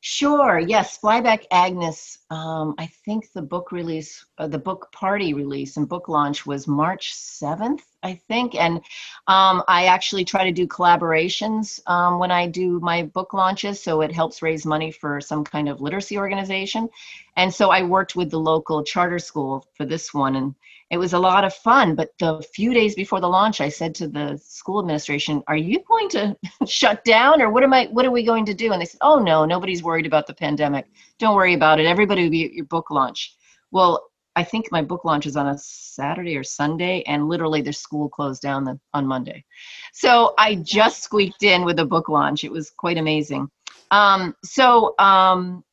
Sure. 0.07 0.59
Yes, 0.59 0.99
Fly 0.99 1.23
Back 1.23 1.47
Agnes. 1.51 2.19
Um, 2.29 2.75
I 2.77 2.85
think 3.07 3.33
the 3.33 3.41
book 3.41 3.73
release, 3.73 4.27
uh, 4.37 4.47
the 4.47 4.59
book 4.59 4.93
party 4.93 5.33
release 5.33 5.79
and 5.79 5.89
book 5.89 6.09
launch 6.09 6.45
was 6.45 6.69
March 6.69 7.15
seventh, 7.15 7.87
I 8.03 8.21
think. 8.29 8.55
And 8.55 8.83
um, 9.29 9.63
I 9.67 9.87
actually 9.87 10.27
try 10.27 10.45
to 10.45 10.53
do 10.53 10.67
collaborations 10.67 11.81
um, 11.89 12.19
when 12.19 12.31
I 12.31 12.47
do 12.47 12.81
my 12.81 13.05
book 13.05 13.33
launches, 13.33 13.83
so 13.83 14.03
it 14.03 14.13
helps 14.13 14.43
raise 14.43 14.67
money 14.67 14.93
for 14.93 15.23
some 15.23 15.43
kind 15.43 15.71
of 15.71 15.81
literacy 15.81 16.19
organization. 16.19 16.91
And 17.39 17.53
so 17.53 17.71
I 17.71 17.83
worked 17.83 18.15
with 18.15 18.31
the 18.31 18.39
local 18.39 18.85
charter 18.85 19.19
school 19.19 19.67
for 19.73 19.87
this 19.87 20.13
one, 20.13 20.37
and 20.37 20.55
it 20.91 20.99
was 20.99 21.13
a 21.13 21.19
lot 21.19 21.45
of 21.45 21.55
fun. 21.55 21.95
But 21.95 22.11
the 22.19 22.43
few 22.55 22.75
days 22.75 22.95
before 22.95 23.21
the 23.21 23.29
launch, 23.29 23.61
I 23.61 23.69
said 23.69 23.95
to 23.97 24.09
the 24.09 24.39
school 24.43 24.81
administration, 24.81 25.43
"Are 25.47 25.57
you 25.57 25.81
going 25.89 26.09
to 26.11 26.37
shut 26.67 27.05
down, 27.05 27.41
or 27.43 27.51
what 27.51 27.63
am 27.63 27.73
I? 27.73 27.87
What 27.87 28.05
are 28.05 28.11
we 28.11 28.25
going 28.25 28.47
to 28.47 28.55
do?" 28.55 28.73
And 28.73 28.81
they 28.81 28.87
said, 28.87 29.01
"Oh 29.03 29.19
no, 29.19 29.45
nobody's 29.45 29.83
worried 29.83 30.07
about 30.07 30.27
the 30.27 30.35
pandemic. 30.35 30.87
Don't 31.19 31.37
worry 31.37 31.55
about 31.55 31.81
it. 31.81 31.87
Everybody 31.87 32.25
will 32.25 32.31
be 32.31 32.45
at 32.45 32.53
your 32.53 32.67
book 32.67 32.91
launch." 32.91 33.37
Well, 33.71 34.11
I 34.37 34.45
think 34.45 34.71
my 34.73 34.83
book 34.83 35.05
launch 35.05 35.27
is 35.27 35.37
on 35.37 35.49
a 35.49 35.59
Saturday 35.59 36.37
or 36.37 36.43
Sunday, 36.43 37.03
and 37.07 37.29
literally 37.29 37.63
the 37.63 37.73
school 37.73 38.09
closed 38.09 38.43
down 38.43 38.65
the, 38.65 38.79
on 38.93 39.07
Monday. 39.07 39.45
So 39.93 40.35
I 40.39 40.57
just 40.57 41.03
squeaked 41.03 41.43
in 41.45 41.65
with 41.65 41.79
a 41.79 41.85
book 41.85 42.09
launch. 42.09 42.43
It 42.43 42.51
was 42.51 42.71
quite 42.71 42.99
amazing. 42.99 43.49
Um, 43.91 44.35
so 44.43 44.95
um, 44.99 45.65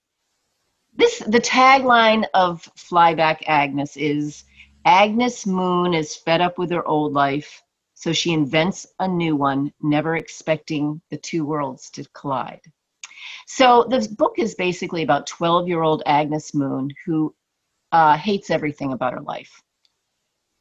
this 0.94 1.20
the 1.20 1.40
tagline 1.40 2.26
of 2.34 2.62
Fly 2.76 3.16
Back 3.16 3.44
Agnes 3.48 3.98
is 3.98 4.44
Agnes 4.86 5.46
Moon 5.46 5.94
is 5.94 6.16
fed 6.16 6.42
up 6.42 6.58
with 6.58 6.72
her 6.72 6.88
old 6.88 7.14
life, 7.14 7.62
so 7.94 8.14
she 8.14 8.34
invents 8.34 8.88
a 9.00 9.08
new 9.08 9.36
one, 9.36 9.72
never 9.82 10.16
expecting 10.16 11.02
the 11.10 11.18
two 11.18 11.46
worlds 11.46 11.90
to 11.92 12.04
collide. 12.14 12.62
So 13.48 13.86
the 13.90 14.08
book 14.18 14.36
is 14.38 14.56
basically 14.56 15.04
about 15.04 15.28
12 15.28 15.68
year 15.68 15.84
old 15.84 16.04
Agnes 16.06 16.54
Moon 16.54 16.90
who 17.06 17.36
uh, 17.92 18.18
hates 18.18 18.50
everything 18.50 18.94
about 18.94 19.14
her 19.14 19.22
life 19.22 19.62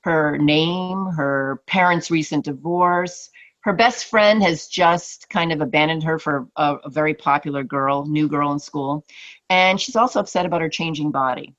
her 0.03 0.39
name, 0.39 1.07
her 1.07 1.63
parents' 1.67 2.11
recent 2.11 2.45
divorce. 2.45 3.31
Her 3.63 3.75
best 3.75 4.07
friend 4.07 4.43
has 4.43 4.67
just 4.67 5.29
kind 5.29 5.53
of 5.53 5.61
abandoned 5.61 6.03
her 6.05 6.19
for 6.19 6.49
a, 6.57 6.77
a 6.85 6.91
very 6.91 7.15
popular 7.15 7.63
girl, 7.63 8.07
new 8.07 8.27
girl 8.27 8.53
in 8.53 8.59
school. 8.59 9.05
And 9.51 9.79
she's 9.79 9.97
also 9.97 10.21
upset 10.21 10.47
about 10.47 10.63
her 10.63 10.71
changing 10.71 11.11
body. 11.11 11.55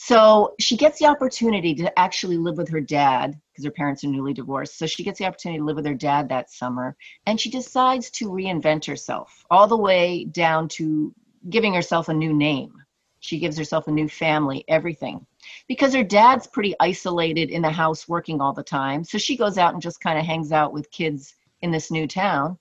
So 0.00 0.54
she 0.60 0.76
gets 0.76 1.00
the 1.00 1.06
opportunity 1.06 1.74
to 1.74 1.98
actually 1.98 2.36
live 2.36 2.56
with 2.56 2.68
her 2.68 2.80
dad 2.80 3.36
because 3.50 3.64
her 3.64 3.72
parents 3.72 4.04
are 4.04 4.08
newly 4.08 4.32
divorced. 4.32 4.78
So 4.78 4.86
she 4.86 5.02
gets 5.02 5.18
the 5.18 5.26
opportunity 5.26 5.58
to 5.58 5.64
live 5.64 5.74
with 5.74 5.86
her 5.86 5.94
dad 5.94 6.28
that 6.28 6.52
summer 6.52 6.96
and 7.26 7.38
she 7.38 7.50
decides 7.50 8.08
to 8.12 8.30
reinvent 8.30 8.86
herself 8.86 9.44
all 9.50 9.66
the 9.66 9.76
way 9.76 10.24
down 10.26 10.68
to 10.68 11.12
giving 11.50 11.74
herself 11.74 12.08
a 12.08 12.14
new 12.14 12.32
name. 12.32 12.80
She 13.18 13.40
gives 13.40 13.58
herself 13.58 13.88
a 13.88 13.90
new 13.90 14.08
family, 14.08 14.64
everything. 14.68 15.26
Because 15.66 15.92
her 15.94 16.04
dad's 16.04 16.46
pretty 16.46 16.76
isolated 16.78 17.50
in 17.50 17.60
the 17.60 17.68
house 17.68 18.08
working 18.08 18.40
all 18.40 18.52
the 18.52 18.62
time. 18.62 19.02
So 19.02 19.18
she 19.18 19.36
goes 19.36 19.58
out 19.58 19.72
and 19.72 19.82
just 19.82 20.00
kind 20.00 20.16
of 20.16 20.24
hangs 20.24 20.52
out 20.52 20.72
with 20.72 20.92
kids 20.92 21.34
in 21.60 21.72
this 21.72 21.90
new 21.90 22.06
town. 22.06 22.56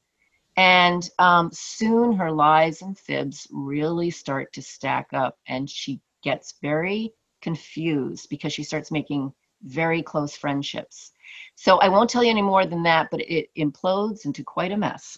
And 0.57 1.07
um, 1.19 1.51
soon 1.53 2.13
her 2.13 2.31
lies 2.31 2.81
and 2.81 2.97
fibs 2.97 3.47
really 3.51 4.09
start 4.09 4.53
to 4.53 4.63
stack 4.63 5.09
up, 5.13 5.37
and 5.47 5.69
she 5.69 6.01
gets 6.23 6.55
very 6.63 7.13
confused 7.41 8.29
because 8.29 8.53
she 8.53 8.63
starts 8.63 8.91
making 8.91 9.33
very 9.63 10.01
close 10.01 10.35
friendships. 10.35 11.11
So 11.55 11.77
I 11.77 11.89
won't 11.89 12.09
tell 12.09 12.23
you 12.23 12.29
any 12.29 12.41
more 12.41 12.65
than 12.65 12.83
that, 12.83 13.09
but 13.09 13.21
it 13.21 13.49
implodes 13.57 14.25
into 14.25 14.43
quite 14.43 14.71
a 14.71 14.77
mess. 14.77 15.17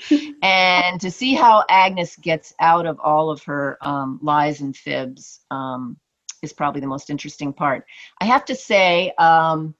and 0.42 1.00
to 1.00 1.10
see 1.10 1.34
how 1.34 1.64
Agnes 1.68 2.16
gets 2.16 2.54
out 2.60 2.86
of 2.86 2.98
all 3.00 3.30
of 3.30 3.42
her 3.44 3.76
um, 3.80 4.18
lies 4.22 4.60
and 4.60 4.76
fibs 4.76 5.40
um, 5.50 5.96
is 6.42 6.52
probably 6.52 6.80
the 6.80 6.86
most 6.86 7.10
interesting 7.10 7.52
part. 7.52 7.84
I 8.20 8.26
have 8.26 8.44
to 8.46 8.54
say, 8.54 9.12
um, 9.18 9.74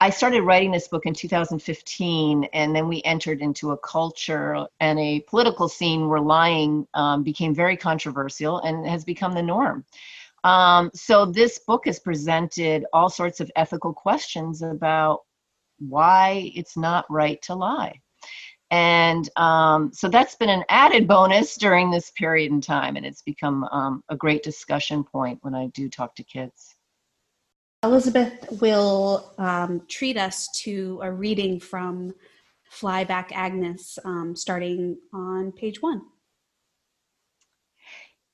I 0.00 0.10
started 0.10 0.42
writing 0.42 0.72
this 0.72 0.88
book 0.88 1.06
in 1.06 1.14
2015, 1.14 2.44
and 2.52 2.74
then 2.74 2.88
we 2.88 3.02
entered 3.04 3.40
into 3.40 3.70
a 3.70 3.78
culture 3.78 4.66
and 4.80 4.98
a 4.98 5.20
political 5.20 5.68
scene 5.68 6.08
where 6.08 6.20
lying 6.20 6.88
um, 6.92 7.22
became 7.22 7.54
very 7.54 7.76
controversial 7.76 8.58
and 8.58 8.84
has 8.84 9.04
become 9.04 9.32
the 9.32 9.44
norm. 9.44 9.84
Um, 10.44 10.90
so 10.94 11.26
this 11.26 11.60
book 11.60 11.86
has 11.86 12.00
presented 12.00 12.84
all 12.92 13.08
sorts 13.08 13.40
of 13.40 13.50
ethical 13.56 13.92
questions 13.92 14.62
about 14.62 15.20
why 15.78 16.52
it's 16.54 16.76
not 16.76 17.04
right 17.10 17.40
to 17.42 17.54
lie. 17.54 18.00
And 18.70 19.28
um, 19.36 19.92
so 19.92 20.08
that's 20.08 20.34
been 20.34 20.48
an 20.48 20.64
added 20.68 21.06
bonus 21.14 21.56
during 21.56 21.90
this 21.90 22.10
period 22.12 22.50
in 22.50 22.60
time, 22.60 22.96
and 22.96 23.04
it's 23.04 23.22
become 23.22 23.64
um, 23.64 24.02
a 24.08 24.16
great 24.16 24.42
discussion 24.42 25.04
point 25.04 25.38
when 25.42 25.54
I 25.54 25.66
do 25.68 25.88
talk 25.88 26.14
to 26.16 26.24
kids. 26.24 26.74
Elizabeth 27.84 28.60
will 28.60 29.34
um, 29.38 29.82
treat 29.88 30.16
us 30.16 30.48
to 30.62 31.00
a 31.02 31.10
reading 31.10 31.58
from 31.58 32.14
Fly 32.70 33.04
Back 33.04 33.30
Agnes, 33.34 33.98
um, 34.04 34.34
starting 34.34 34.96
on 35.12 35.52
page 35.52 35.82
one. 35.82 36.02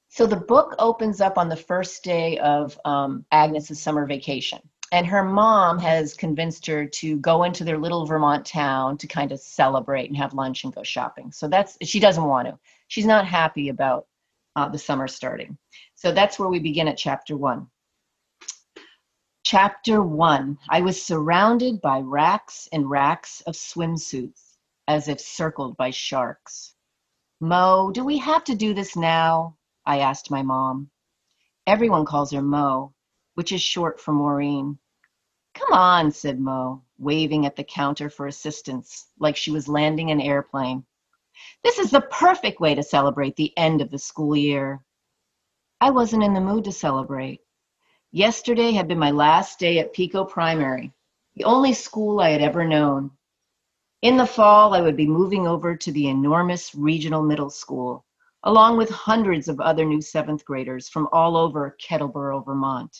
So 0.08 0.26
the 0.26 0.36
book 0.36 0.74
opens 0.78 1.20
up 1.20 1.38
on 1.38 1.48
the 1.48 1.56
first 1.56 2.02
day 2.02 2.38
of 2.38 2.78
um, 2.84 3.24
Agnes's 3.30 3.80
summer 3.80 4.06
vacation. 4.06 4.58
And 4.90 5.06
her 5.06 5.22
mom 5.22 5.78
has 5.80 6.14
convinced 6.14 6.66
her 6.66 6.86
to 6.86 7.16
go 7.18 7.42
into 7.44 7.62
their 7.62 7.76
little 7.76 8.06
Vermont 8.06 8.46
town 8.46 8.96
to 8.98 9.06
kind 9.06 9.32
of 9.32 9.38
celebrate 9.38 10.08
and 10.08 10.16
have 10.16 10.32
lunch 10.32 10.64
and 10.64 10.74
go 10.74 10.82
shopping. 10.82 11.30
So 11.30 11.46
that's, 11.46 11.76
she 11.82 12.00
doesn't 12.00 12.24
want 12.24 12.48
to. 12.48 12.58
She's 12.88 13.04
not 13.04 13.26
happy 13.26 13.68
about 13.68 14.06
uh, 14.56 14.68
the 14.70 14.78
summer 14.78 15.06
starting. 15.06 15.58
So 15.94 16.10
that's 16.10 16.38
where 16.38 16.48
we 16.48 16.58
begin 16.58 16.88
at 16.88 16.96
chapter 16.96 17.36
one. 17.36 17.66
Chapter 19.44 20.02
one 20.02 20.58
I 20.70 20.80
was 20.80 21.02
surrounded 21.02 21.82
by 21.82 22.00
racks 22.00 22.66
and 22.72 22.88
racks 22.88 23.42
of 23.42 23.54
swimsuits, 23.54 24.56
as 24.88 25.08
if 25.08 25.20
circled 25.20 25.76
by 25.76 25.90
sharks. 25.90 26.74
Mo, 27.40 27.90
do 27.92 28.04
we 28.04 28.16
have 28.18 28.42
to 28.44 28.54
do 28.54 28.72
this 28.72 28.96
now? 28.96 29.57
I 29.88 30.00
asked 30.00 30.30
my 30.30 30.42
mom. 30.42 30.90
Everyone 31.66 32.04
calls 32.04 32.30
her 32.32 32.42
Mo, 32.42 32.92
which 33.36 33.52
is 33.52 33.62
short 33.62 33.98
for 33.98 34.12
Maureen. 34.12 34.78
Come 35.54 35.72
on, 35.72 36.12
said 36.12 36.38
Mo, 36.38 36.82
waving 36.98 37.46
at 37.46 37.56
the 37.56 37.64
counter 37.64 38.10
for 38.10 38.26
assistance, 38.26 39.06
like 39.18 39.34
she 39.34 39.50
was 39.50 39.66
landing 39.66 40.10
an 40.10 40.20
airplane. 40.20 40.84
This 41.64 41.78
is 41.78 41.90
the 41.90 42.02
perfect 42.02 42.60
way 42.60 42.74
to 42.74 42.82
celebrate 42.82 43.34
the 43.36 43.56
end 43.56 43.80
of 43.80 43.90
the 43.90 43.98
school 43.98 44.36
year. 44.36 44.84
I 45.80 45.90
wasn't 45.90 46.22
in 46.22 46.34
the 46.34 46.40
mood 46.42 46.64
to 46.64 46.72
celebrate. 46.72 47.40
Yesterday 48.12 48.72
had 48.72 48.88
been 48.88 48.98
my 48.98 49.10
last 49.10 49.58
day 49.58 49.78
at 49.78 49.94
Pico 49.94 50.22
Primary, 50.22 50.92
the 51.34 51.44
only 51.44 51.72
school 51.72 52.20
I 52.20 52.28
had 52.28 52.42
ever 52.42 52.66
known. 52.66 53.10
In 54.02 54.18
the 54.18 54.26
fall, 54.26 54.74
I 54.74 54.82
would 54.82 54.96
be 54.98 55.06
moving 55.06 55.46
over 55.46 55.74
to 55.76 55.92
the 55.92 56.08
enormous 56.08 56.74
regional 56.74 57.22
middle 57.22 57.48
school, 57.48 58.04
along 58.44 58.76
with 58.76 58.90
hundreds 58.90 59.48
of 59.48 59.60
other 59.60 59.84
new 59.84 60.00
seventh 60.00 60.44
graders 60.44 60.88
from 60.88 61.08
all 61.12 61.36
over 61.36 61.76
Kettleboro, 61.80 62.44
Vermont. 62.44 62.96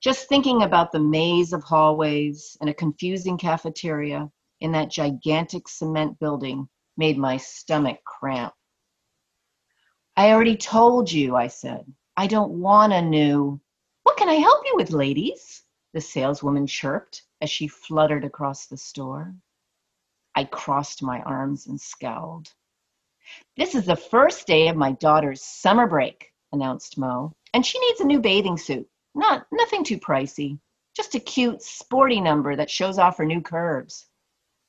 Just 0.00 0.28
thinking 0.28 0.62
about 0.62 0.92
the 0.92 1.00
maze 1.00 1.52
of 1.52 1.62
hallways 1.62 2.56
and 2.60 2.70
a 2.70 2.74
confusing 2.74 3.38
cafeteria 3.38 4.30
in 4.60 4.72
that 4.72 4.90
gigantic 4.90 5.68
cement 5.68 6.18
building 6.18 6.68
made 6.96 7.18
my 7.18 7.36
stomach 7.36 7.98
cramp. 8.04 8.54
I 10.16 10.30
already 10.32 10.56
told 10.56 11.10
you, 11.10 11.36
I 11.36 11.48
said. 11.48 11.84
I 12.16 12.26
don't 12.26 12.52
want 12.52 12.92
a 12.92 13.02
new 13.02 13.60
what 14.06 14.16
can 14.16 14.28
I 14.28 14.34
help 14.34 14.64
you 14.64 14.76
with, 14.76 14.92
ladies? 14.92 15.64
The 15.92 16.00
saleswoman 16.00 16.68
chirped 16.68 17.24
as 17.40 17.50
she 17.50 17.66
fluttered 17.66 18.24
across 18.24 18.66
the 18.66 18.76
store. 18.76 19.34
I 20.36 20.44
crossed 20.44 21.02
my 21.02 21.22
arms 21.22 21.66
and 21.66 21.80
scowled. 21.80 22.54
This 23.56 23.74
is 23.74 23.86
the 23.86 23.96
first 23.96 24.46
day 24.46 24.68
of 24.68 24.76
my 24.76 24.92
daughter's 24.92 25.42
summer 25.42 25.86
break, 25.86 26.32
announced 26.52 26.98
Mo, 26.98 27.32
and 27.54 27.64
she 27.64 27.78
needs 27.80 28.00
a 28.00 28.04
new 28.04 28.20
bathing 28.20 28.56
suit. 28.56 28.88
Not 29.14 29.46
nothing 29.50 29.82
too 29.82 29.98
pricey, 29.98 30.58
just 30.94 31.14
a 31.14 31.20
cute, 31.20 31.62
sporty 31.62 32.20
number 32.20 32.54
that 32.56 32.70
shows 32.70 32.98
off 32.98 33.18
her 33.18 33.24
new 33.24 33.40
curves. 33.40 34.06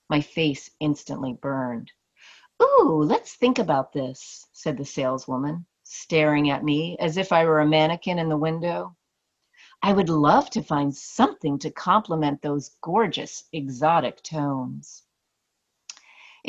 My 0.10 0.22
face 0.22 0.70
instantly 0.80 1.34
burned. 1.34 1.92
Ooh, 2.62 3.04
let's 3.04 3.36
think 3.36 3.60
about 3.60 3.94
this, 3.94 4.48
said 4.54 4.78
the 4.78 4.86
saleswoman, 4.86 5.66
staring 5.84 6.50
at 6.50 6.64
me 6.64 6.98
as 7.00 7.18
if 7.18 7.32
I 7.32 7.46
were 7.46 7.60
a 7.60 7.68
mannequin 7.68 8.20
in 8.20 8.30
the 8.30 8.38
window. 8.38 8.96
I 9.84 9.94
would 9.94 10.10
love 10.10 10.50
to 10.52 10.64
find 10.64 10.96
something 10.96 11.60
to 11.60 11.72
complement 11.72 12.42
those 12.42 12.76
gorgeous 12.82 13.44
exotic 13.54 14.24
tones. 14.24 15.04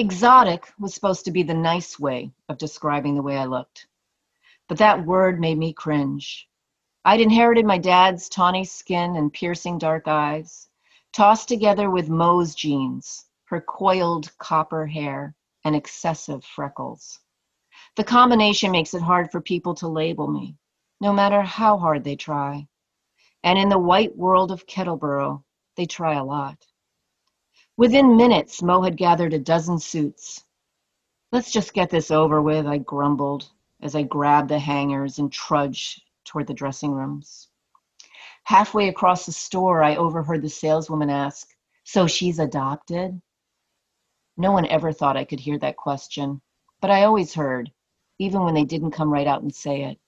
Exotic 0.00 0.72
was 0.78 0.94
supposed 0.94 1.24
to 1.24 1.32
be 1.32 1.42
the 1.42 1.54
nice 1.54 1.98
way 1.98 2.30
of 2.48 2.56
describing 2.56 3.16
the 3.16 3.22
way 3.22 3.36
I 3.36 3.46
looked. 3.46 3.88
But 4.68 4.78
that 4.78 5.04
word 5.04 5.40
made 5.40 5.58
me 5.58 5.72
cringe. 5.72 6.48
I'd 7.04 7.20
inherited 7.20 7.66
my 7.66 7.78
dad's 7.78 8.28
tawny 8.28 8.64
skin 8.64 9.16
and 9.16 9.32
piercing 9.32 9.76
dark 9.78 10.06
eyes, 10.06 10.68
tossed 11.12 11.48
together 11.48 11.90
with 11.90 12.08
Mo's 12.08 12.54
genes, 12.54 13.26
her 13.46 13.60
coiled 13.60 14.30
copper 14.38 14.86
hair, 14.86 15.34
and 15.64 15.74
excessive 15.74 16.44
freckles. 16.44 17.18
The 17.96 18.04
combination 18.04 18.70
makes 18.70 18.94
it 18.94 19.02
hard 19.02 19.32
for 19.32 19.40
people 19.40 19.74
to 19.74 19.88
label 19.88 20.28
me, 20.28 20.54
no 21.00 21.12
matter 21.12 21.42
how 21.42 21.76
hard 21.76 22.04
they 22.04 22.14
try. 22.14 22.68
And 23.42 23.58
in 23.58 23.68
the 23.68 23.80
white 23.80 24.16
world 24.16 24.52
of 24.52 24.64
Kettleboro, 24.64 25.42
they 25.76 25.86
try 25.86 26.14
a 26.14 26.24
lot. 26.24 26.64
Within 27.78 28.16
minutes, 28.16 28.60
Mo 28.60 28.82
had 28.82 28.96
gathered 28.96 29.32
a 29.32 29.38
dozen 29.38 29.78
suits. 29.78 30.44
Let's 31.30 31.52
just 31.52 31.74
get 31.74 31.90
this 31.90 32.10
over 32.10 32.42
with, 32.42 32.66
I 32.66 32.78
grumbled 32.78 33.52
as 33.80 33.94
I 33.94 34.02
grabbed 34.02 34.48
the 34.48 34.58
hangers 34.58 35.20
and 35.20 35.30
trudged 35.30 36.02
toward 36.24 36.48
the 36.48 36.54
dressing 36.54 36.90
rooms. 36.90 37.50
Halfway 38.42 38.88
across 38.88 39.26
the 39.26 39.32
store, 39.32 39.80
I 39.80 39.94
overheard 39.94 40.42
the 40.42 40.48
saleswoman 40.48 41.08
ask, 41.08 41.54
So 41.84 42.08
she's 42.08 42.40
adopted? 42.40 43.22
No 44.36 44.50
one 44.50 44.66
ever 44.66 44.92
thought 44.92 45.16
I 45.16 45.24
could 45.24 45.38
hear 45.38 45.58
that 45.60 45.76
question, 45.76 46.40
but 46.80 46.90
I 46.90 47.04
always 47.04 47.32
heard, 47.32 47.70
even 48.18 48.42
when 48.42 48.54
they 48.54 48.64
didn't 48.64 48.90
come 48.90 49.12
right 49.12 49.28
out 49.28 49.42
and 49.42 49.54
say 49.54 49.84
it. 49.84 50.00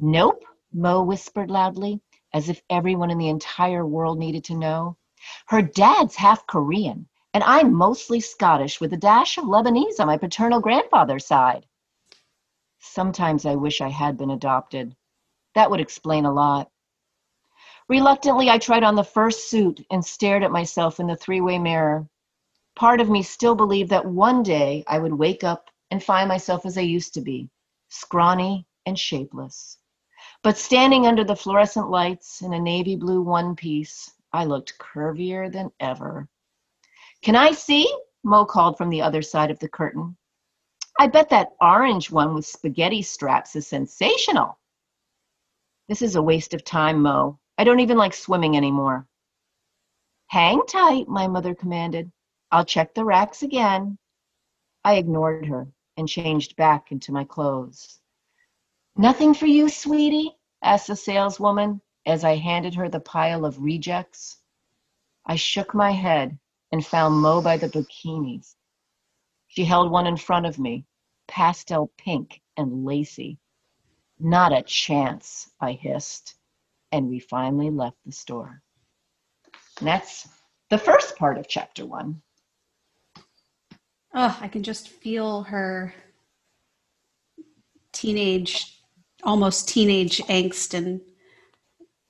Nope, 0.00 0.42
Mo 0.72 1.04
whispered 1.04 1.48
loudly 1.48 2.00
as 2.34 2.48
if 2.48 2.60
everyone 2.70 3.12
in 3.12 3.18
the 3.18 3.28
entire 3.28 3.86
world 3.86 4.18
needed 4.18 4.42
to 4.46 4.56
know. 4.56 4.96
Her 5.46 5.62
dad's 5.62 6.16
half 6.16 6.46
Korean, 6.46 7.08
and 7.34 7.44
I'm 7.44 7.74
mostly 7.74 8.20
Scottish 8.20 8.80
with 8.80 8.92
a 8.92 8.96
dash 8.96 9.38
of 9.38 9.44
Lebanese 9.44 10.00
on 10.00 10.06
my 10.06 10.16
paternal 10.18 10.60
grandfather's 10.60 11.26
side. 11.26 11.66
Sometimes 12.78 13.44
I 13.44 13.56
wish 13.56 13.80
I 13.80 13.88
had 13.88 14.16
been 14.16 14.30
adopted. 14.30 14.96
That 15.54 15.70
would 15.70 15.80
explain 15.80 16.24
a 16.24 16.32
lot. 16.32 16.70
Reluctantly, 17.88 18.50
I 18.50 18.58
tried 18.58 18.82
on 18.82 18.94
the 18.94 19.04
first 19.04 19.48
suit 19.48 19.84
and 19.90 20.04
stared 20.04 20.42
at 20.42 20.50
myself 20.50 20.98
in 20.98 21.06
the 21.06 21.16
three 21.16 21.40
way 21.40 21.58
mirror. 21.58 22.08
Part 22.74 23.00
of 23.00 23.08
me 23.08 23.22
still 23.22 23.54
believed 23.54 23.90
that 23.90 24.04
one 24.04 24.42
day 24.42 24.84
I 24.86 24.98
would 24.98 25.14
wake 25.14 25.44
up 25.44 25.70
and 25.90 26.02
find 26.02 26.28
myself 26.28 26.66
as 26.66 26.76
I 26.76 26.82
used 26.82 27.14
to 27.14 27.20
be, 27.20 27.48
scrawny 27.88 28.66
and 28.86 28.98
shapeless. 28.98 29.78
But 30.42 30.58
standing 30.58 31.06
under 31.06 31.22
the 31.22 31.36
fluorescent 31.36 31.90
lights 31.90 32.42
in 32.42 32.52
a 32.52 32.58
navy 32.58 32.96
blue 32.96 33.22
one 33.22 33.54
piece, 33.54 34.12
I 34.36 34.44
looked 34.44 34.78
curvier 34.78 35.50
than 35.50 35.72
ever. 35.80 36.28
Can 37.22 37.34
I 37.34 37.52
see? 37.52 37.90
Mo 38.22 38.44
called 38.44 38.76
from 38.76 38.90
the 38.90 39.00
other 39.00 39.22
side 39.22 39.50
of 39.50 39.58
the 39.58 39.68
curtain. 39.68 40.16
I 40.98 41.06
bet 41.06 41.30
that 41.30 41.52
orange 41.60 42.10
one 42.10 42.34
with 42.34 42.44
spaghetti 42.44 43.00
straps 43.00 43.56
is 43.56 43.66
sensational. 43.66 44.58
This 45.88 46.02
is 46.02 46.16
a 46.16 46.22
waste 46.22 46.52
of 46.52 46.64
time, 46.64 47.00
Mo. 47.00 47.38
I 47.56 47.64
don't 47.64 47.80
even 47.80 47.96
like 47.96 48.12
swimming 48.12 48.58
anymore. 48.58 49.06
Hang 50.26 50.60
tight, 50.66 51.08
my 51.08 51.26
mother 51.26 51.54
commanded. 51.54 52.12
I'll 52.50 52.64
check 52.64 52.92
the 52.92 53.04
racks 53.04 53.42
again. 53.42 53.96
I 54.84 54.96
ignored 54.96 55.46
her 55.46 55.66
and 55.96 56.06
changed 56.06 56.56
back 56.56 56.92
into 56.92 57.10
my 57.10 57.24
clothes. 57.24 58.00
Nothing 58.96 59.32
for 59.32 59.46
you, 59.46 59.70
sweetie? 59.70 60.36
asked 60.62 60.88
the 60.88 60.96
saleswoman 60.96 61.80
as 62.06 62.24
I 62.24 62.36
handed 62.36 62.74
her 62.74 62.88
the 62.88 63.00
pile 63.00 63.44
of 63.44 63.60
rejects. 63.60 64.38
I 65.26 65.36
shook 65.36 65.74
my 65.74 65.90
head 65.90 66.38
and 66.70 66.86
found 66.86 67.16
Mo 67.16 67.42
by 67.42 67.56
the 67.56 67.68
bikinis. 67.68 68.54
She 69.48 69.64
held 69.64 69.90
one 69.90 70.06
in 70.06 70.16
front 70.16 70.46
of 70.46 70.58
me, 70.58 70.86
pastel 71.26 71.90
pink 71.98 72.40
and 72.56 72.84
lacy. 72.84 73.38
Not 74.18 74.52
a 74.52 74.62
chance, 74.62 75.50
I 75.60 75.72
hissed, 75.72 76.36
and 76.92 77.08
we 77.08 77.18
finally 77.18 77.70
left 77.70 77.98
the 78.06 78.12
store. 78.12 78.62
And 79.78 79.88
that's 79.88 80.28
the 80.70 80.78
first 80.78 81.16
part 81.16 81.38
of 81.38 81.48
chapter 81.48 81.84
one. 81.84 82.22
Oh, 84.14 84.38
I 84.40 84.48
can 84.48 84.62
just 84.62 84.88
feel 84.88 85.42
her 85.42 85.92
teenage 87.92 88.80
almost 89.22 89.68
teenage 89.68 90.18
angst 90.28 90.72
and 90.72 91.00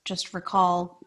just 0.07 0.33
recall 0.33 1.01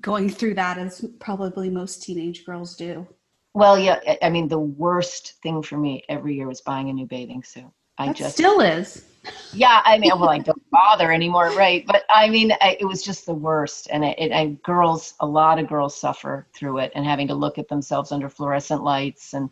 going 0.00 0.28
through 0.28 0.54
that 0.54 0.76
as 0.76 1.04
probably 1.20 1.70
most 1.70 2.02
teenage 2.02 2.44
girls 2.44 2.76
do. 2.76 3.06
Well, 3.54 3.78
yeah, 3.78 4.00
I 4.20 4.28
mean, 4.28 4.48
the 4.48 4.58
worst 4.58 5.34
thing 5.42 5.62
for 5.62 5.78
me 5.78 6.02
every 6.08 6.34
year 6.34 6.48
was 6.48 6.60
buying 6.60 6.90
a 6.90 6.92
new 6.92 7.06
bathing 7.06 7.44
suit. 7.44 7.70
I 7.96 8.08
that 8.08 8.16
just 8.16 8.34
still 8.34 8.60
is. 8.60 9.04
Yeah, 9.52 9.80
I 9.84 9.98
mean, 9.98 10.10
well, 10.18 10.28
I 10.28 10.38
don't 10.38 10.62
bother 10.70 11.12
anymore, 11.12 11.50
right? 11.52 11.86
But 11.86 12.02
I 12.10 12.28
mean, 12.28 12.52
I, 12.60 12.76
it 12.80 12.84
was 12.84 13.02
just 13.02 13.26
the 13.26 13.32
worst, 13.32 13.88
and 13.90 14.04
it, 14.04 14.18
it, 14.18 14.32
I, 14.32 14.46
girls, 14.64 15.14
a 15.20 15.26
lot 15.26 15.60
of 15.60 15.68
girls 15.68 15.96
suffer 15.96 16.48
through 16.52 16.78
it, 16.78 16.92
and 16.96 17.04
having 17.04 17.28
to 17.28 17.34
look 17.34 17.56
at 17.58 17.68
themselves 17.68 18.10
under 18.10 18.28
fluorescent 18.28 18.82
lights, 18.82 19.32
and 19.32 19.48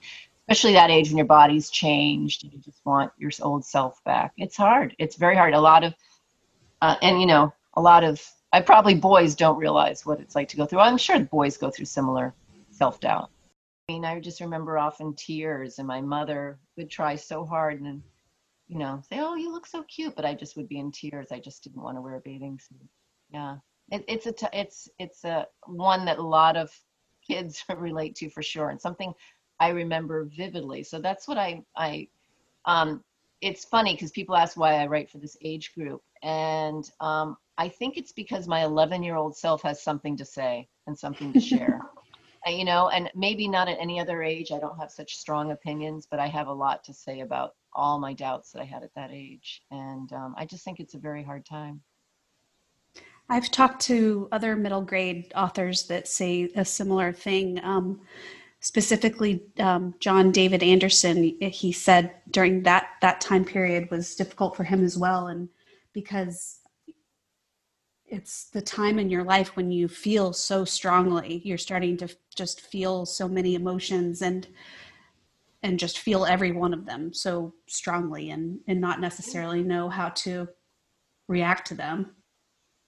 especially 0.48 0.74
that 0.74 0.90
age 0.90 1.08
when 1.08 1.16
your 1.16 1.26
body's 1.26 1.70
changed 1.70 2.42
and 2.42 2.52
you 2.52 2.58
just 2.58 2.84
want 2.84 3.12
your 3.16 3.30
old 3.40 3.64
self 3.64 4.02
back. 4.04 4.32
It's 4.36 4.56
hard. 4.56 4.96
It's 4.98 5.16
very 5.16 5.36
hard. 5.36 5.54
A 5.54 5.60
lot 5.60 5.84
of, 5.84 5.94
uh, 6.82 6.96
and 7.00 7.20
you 7.20 7.26
know, 7.26 7.54
a 7.74 7.80
lot 7.80 8.02
of 8.02 8.20
I 8.52 8.60
probably 8.60 8.94
boys 8.94 9.34
don't 9.34 9.56
realize 9.56 10.04
what 10.04 10.20
it's 10.20 10.34
like 10.34 10.48
to 10.48 10.56
go 10.56 10.66
through. 10.66 10.80
I'm 10.80 10.98
sure 10.98 11.18
boys 11.18 11.56
go 11.56 11.70
through 11.70 11.86
similar 11.86 12.34
self 12.70 13.00
doubt. 13.00 13.30
I 13.88 13.92
mean, 13.92 14.04
I 14.04 14.20
just 14.20 14.40
remember 14.40 14.78
often 14.78 15.14
tears, 15.14 15.78
and 15.78 15.88
my 15.88 16.00
mother 16.00 16.58
would 16.76 16.90
try 16.90 17.16
so 17.16 17.44
hard 17.44 17.80
and, 17.80 18.02
you 18.68 18.78
know, 18.78 19.02
say, 19.08 19.18
"Oh, 19.20 19.34
you 19.34 19.50
look 19.50 19.66
so 19.66 19.82
cute," 19.84 20.14
but 20.14 20.24
I 20.24 20.34
just 20.34 20.56
would 20.56 20.68
be 20.68 20.78
in 20.78 20.92
tears. 20.92 21.32
I 21.32 21.40
just 21.40 21.64
didn't 21.64 21.82
want 21.82 21.96
to 21.96 22.02
wear 22.02 22.16
a 22.16 22.20
bathing 22.20 22.58
suit. 22.58 22.88
Yeah, 23.30 23.56
it, 23.90 24.04
it's 24.06 24.26
a 24.26 24.32
t- 24.32 24.46
it's 24.52 24.88
it's 24.98 25.24
a 25.24 25.46
one 25.66 26.04
that 26.04 26.18
a 26.18 26.22
lot 26.22 26.56
of 26.56 26.70
kids 27.26 27.64
relate 27.76 28.14
to 28.16 28.30
for 28.30 28.42
sure, 28.42 28.68
and 28.70 28.80
something 28.80 29.14
I 29.60 29.70
remember 29.70 30.24
vividly. 30.24 30.82
So 30.82 31.00
that's 31.00 31.26
what 31.26 31.38
I 31.38 31.62
I 31.76 32.08
um, 32.66 33.02
it's 33.42 33.64
funny 33.64 33.94
because 33.94 34.12
people 34.12 34.36
ask 34.36 34.56
why 34.56 34.74
I 34.74 34.86
write 34.86 35.10
for 35.10 35.18
this 35.18 35.36
age 35.42 35.74
group, 35.74 36.00
and 36.22 36.88
um, 37.00 37.36
I 37.58 37.68
think 37.68 37.96
it's 37.96 38.12
because 38.12 38.48
my 38.48 38.64
11 38.64 39.02
year 39.02 39.16
old 39.16 39.36
self 39.36 39.62
has 39.62 39.82
something 39.82 40.16
to 40.16 40.24
say 40.24 40.68
and 40.86 40.98
something 40.98 41.32
to 41.32 41.40
share. 41.40 41.80
and, 42.46 42.56
you 42.56 42.64
know, 42.64 42.88
and 42.88 43.10
maybe 43.14 43.48
not 43.48 43.68
at 43.68 43.78
any 43.80 44.00
other 44.00 44.22
age. 44.22 44.52
I 44.52 44.58
don't 44.58 44.78
have 44.78 44.90
such 44.90 45.16
strong 45.16 45.50
opinions, 45.50 46.06
but 46.10 46.20
I 46.20 46.28
have 46.28 46.48
a 46.48 46.52
lot 46.52 46.84
to 46.84 46.94
say 46.94 47.20
about 47.20 47.54
all 47.74 47.98
my 47.98 48.12
doubts 48.12 48.52
that 48.52 48.60
I 48.60 48.64
had 48.64 48.82
at 48.82 48.94
that 48.94 49.10
age. 49.12 49.62
And 49.70 50.12
um, 50.12 50.34
I 50.36 50.46
just 50.46 50.64
think 50.64 50.80
it's 50.80 50.94
a 50.94 50.98
very 50.98 51.22
hard 51.22 51.44
time. 51.44 51.82
I've 53.28 53.50
talked 53.50 53.80
to 53.82 54.28
other 54.32 54.56
middle 54.56 54.82
grade 54.82 55.32
authors 55.34 55.86
that 55.86 56.08
say 56.08 56.50
a 56.54 56.64
similar 56.64 57.12
thing. 57.12 57.62
Um, 57.64 58.00
specifically, 58.62 59.42
um, 59.58 59.94
John 60.00 60.32
David 60.32 60.62
Anderson, 60.62 61.36
he 61.40 61.72
said 61.72 62.14
during 62.30 62.62
that 62.62 62.88
that 63.02 63.20
time 63.20 63.44
period 63.44 63.90
was 63.90 64.14
difficult 64.14 64.56
for 64.56 64.64
him 64.64 64.84
as 64.84 64.96
well, 64.96 65.26
and 65.26 65.48
because 65.92 66.60
it's 68.06 68.50
the 68.50 68.62
time 68.62 68.98
in 68.98 69.10
your 69.10 69.24
life 69.24 69.56
when 69.56 69.70
you 69.70 69.88
feel 69.88 70.32
so 70.32 70.64
strongly, 70.64 71.42
you're 71.44 71.58
starting 71.58 71.96
to 71.98 72.08
just 72.34 72.60
feel 72.60 73.04
so 73.04 73.28
many 73.28 73.54
emotions 73.54 74.22
and 74.22 74.48
and 75.64 75.78
just 75.78 75.98
feel 75.98 76.24
every 76.24 76.50
one 76.50 76.74
of 76.74 76.86
them 76.86 77.12
so 77.12 77.52
strongly 77.66 78.30
and 78.30 78.60
and 78.66 78.80
not 78.80 79.00
necessarily 79.00 79.62
know 79.62 79.88
how 79.88 80.08
to 80.10 80.48
react 81.28 81.66
to 81.68 81.74
them 81.74 82.14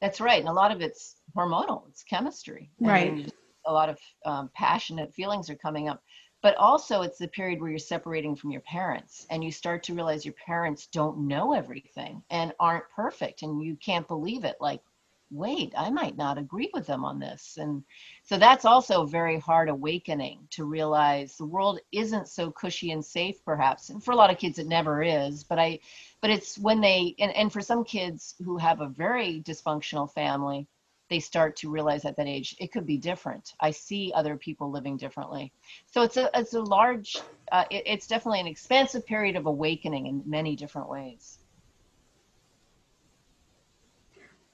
that's 0.04 0.20
right. 0.20 0.40
And 0.40 0.50
a 0.50 0.52
lot 0.52 0.70
of 0.70 0.82
it's 0.82 1.16
hormonal, 1.34 1.88
it's 1.88 2.02
chemistry. 2.02 2.70
Right. 2.78 3.32
A 3.66 3.72
lot 3.72 3.88
of 3.88 3.98
um, 4.24 4.50
passionate 4.54 5.12
feelings 5.14 5.50
are 5.50 5.56
coming 5.56 5.88
up. 5.88 6.02
But 6.42 6.56
also, 6.56 7.00
it's 7.00 7.16
the 7.16 7.28
period 7.28 7.60
where 7.60 7.70
you're 7.70 7.78
separating 7.78 8.36
from 8.36 8.50
your 8.50 8.60
parents 8.60 9.26
and 9.30 9.42
you 9.42 9.50
start 9.50 9.82
to 9.84 9.94
realize 9.94 10.26
your 10.26 10.34
parents 10.34 10.86
don't 10.88 11.26
know 11.26 11.54
everything 11.54 12.22
and 12.28 12.52
aren't 12.60 12.90
perfect. 12.94 13.42
And 13.42 13.62
you 13.62 13.76
can't 13.76 14.06
believe 14.06 14.44
it. 14.44 14.56
Like, 14.60 14.82
wait, 15.30 15.72
I 15.76 15.90
might 15.90 16.16
not 16.16 16.38
agree 16.38 16.70
with 16.74 16.86
them 16.86 17.04
on 17.04 17.18
this. 17.18 17.56
And 17.58 17.82
so 18.22 18.36
that's 18.36 18.64
also 18.64 19.02
a 19.02 19.06
very 19.06 19.38
hard 19.38 19.68
awakening 19.68 20.46
to 20.50 20.64
realize 20.64 21.36
the 21.36 21.46
world 21.46 21.80
isn't 21.92 22.28
so 22.28 22.50
cushy 22.50 22.92
and 22.92 23.04
safe, 23.04 23.42
perhaps. 23.44 23.88
And 23.88 24.04
for 24.04 24.12
a 24.12 24.16
lot 24.16 24.30
of 24.30 24.38
kids, 24.38 24.58
it 24.58 24.66
never 24.66 25.02
is. 25.02 25.44
But 25.44 25.58
I, 25.58 25.80
but 26.20 26.30
it's 26.30 26.58
when 26.58 26.80
they, 26.80 27.14
and, 27.18 27.34
and 27.34 27.52
for 27.52 27.60
some 27.60 27.84
kids 27.84 28.34
who 28.44 28.58
have 28.58 28.80
a 28.80 28.88
very 28.88 29.42
dysfunctional 29.42 30.12
family, 30.12 30.68
they 31.10 31.20
start 31.20 31.56
to 31.56 31.70
realize 31.70 32.04
at 32.04 32.16
that 32.16 32.26
age 32.26 32.56
it 32.58 32.72
could 32.72 32.86
be 32.86 32.96
different. 32.96 33.52
I 33.60 33.70
see 33.70 34.12
other 34.14 34.36
people 34.36 34.70
living 34.70 34.96
differently. 34.96 35.52
So 35.86 36.02
it's 36.02 36.16
a 36.16 36.30
it's 36.34 36.54
a 36.54 36.60
large, 36.60 37.16
uh, 37.52 37.64
it, 37.70 37.82
it's 37.86 38.06
definitely 38.06 38.40
an 38.40 38.46
expansive 38.46 39.06
period 39.06 39.36
of 39.36 39.46
awakening 39.46 40.06
in 40.06 40.22
many 40.24 40.56
different 40.56 40.88
ways. 40.88 41.38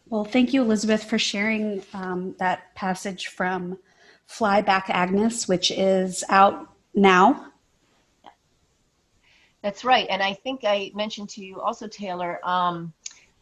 Well, 0.09 0.25
thank 0.25 0.53
you, 0.53 0.63
Elizabeth, 0.63 1.05
for 1.05 1.19
sharing 1.19 1.85
um, 1.95 2.35
that 2.41 2.75
passage 2.75 3.29
from 3.29 3.79
Fly 4.27 4.61
Back 4.61 4.91
Agnes, 4.91 5.47
which 5.47 5.71
is 5.71 6.25
out 6.29 6.69
now. 6.95 7.53
That's 9.63 9.85
right. 9.85 10.07
And 10.11 10.23
I 10.23 10.35
think 10.35 10.63
I 10.65 10.91
mentioned 10.95 11.29
to 11.31 11.45
you 11.45 11.61
also, 11.61 11.87
Taylor, 11.87 12.41
um, 12.45 12.93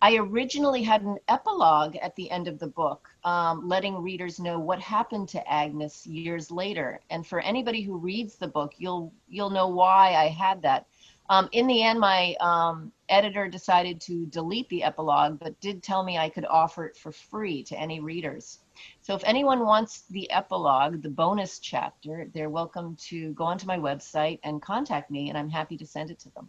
I 0.01 0.17
originally 0.17 0.85
had 0.85 1.03
an 1.03 1.19
epilogue 1.27 1.97
at 1.97 2.15
the 2.15 2.31
end 2.31 2.47
of 2.47 2.61
the 2.61 2.69
book, 2.69 3.11
um, 3.25 3.67
letting 3.67 4.01
readers 4.01 4.39
know 4.39 4.59
what 4.59 4.79
happened 4.79 5.29
to 5.31 5.53
Agnes 5.53 6.07
years 6.07 6.53
later. 6.53 7.01
And 7.11 7.27
for 7.27 7.41
anybody 7.41 7.83
who 7.83 7.97
reads 7.97 8.37
the 8.37 8.47
book, 8.47 8.75
you'll 8.79 9.13
you'll 9.29 9.51
know 9.51 9.67
why 9.67 10.15
I 10.15 10.29
had 10.29 10.63
that. 10.63 10.87
Um, 11.31 11.49
in 11.53 11.67
the 11.67 11.83
end, 11.83 11.99
my 11.99 12.37
um, 12.41 12.93
editor 13.09 13.49
decided 13.49 14.01
to 14.03 14.25
delete 14.27 14.69
the 14.69 14.85
epilogue, 14.85 15.39
but 15.41 15.61
did 15.61 15.83
tell 15.83 16.03
me 16.05 16.17
I 16.17 16.29
could 16.31 16.47
offer 16.47 16.87
it 16.87 16.97
for 16.97 17.13
free 17.13 17.63
to 17.65 17.79
any 17.79 18.01
readers. 18.01 18.61
So 19.03 19.15
if 19.15 19.23
anyone 19.25 19.67
wants 19.67 20.03
the 20.11 20.31
epilogue, 20.31 21.03
the 21.03 21.11
bonus 21.11 21.59
chapter, 21.59 22.31
they're 22.33 22.49
welcome 22.49 22.97
to 23.09 23.33
go 23.33 23.45
onto 23.45 23.67
my 23.67 23.79
website 23.79 24.39
and 24.45 24.63
contact 24.63 25.11
me, 25.11 25.29
and 25.29 25.37
I'm 25.37 25.51
happy 25.51 25.77
to 25.77 25.87
send 25.87 26.11
it 26.11 26.21
to 26.21 26.31
them. 26.31 26.49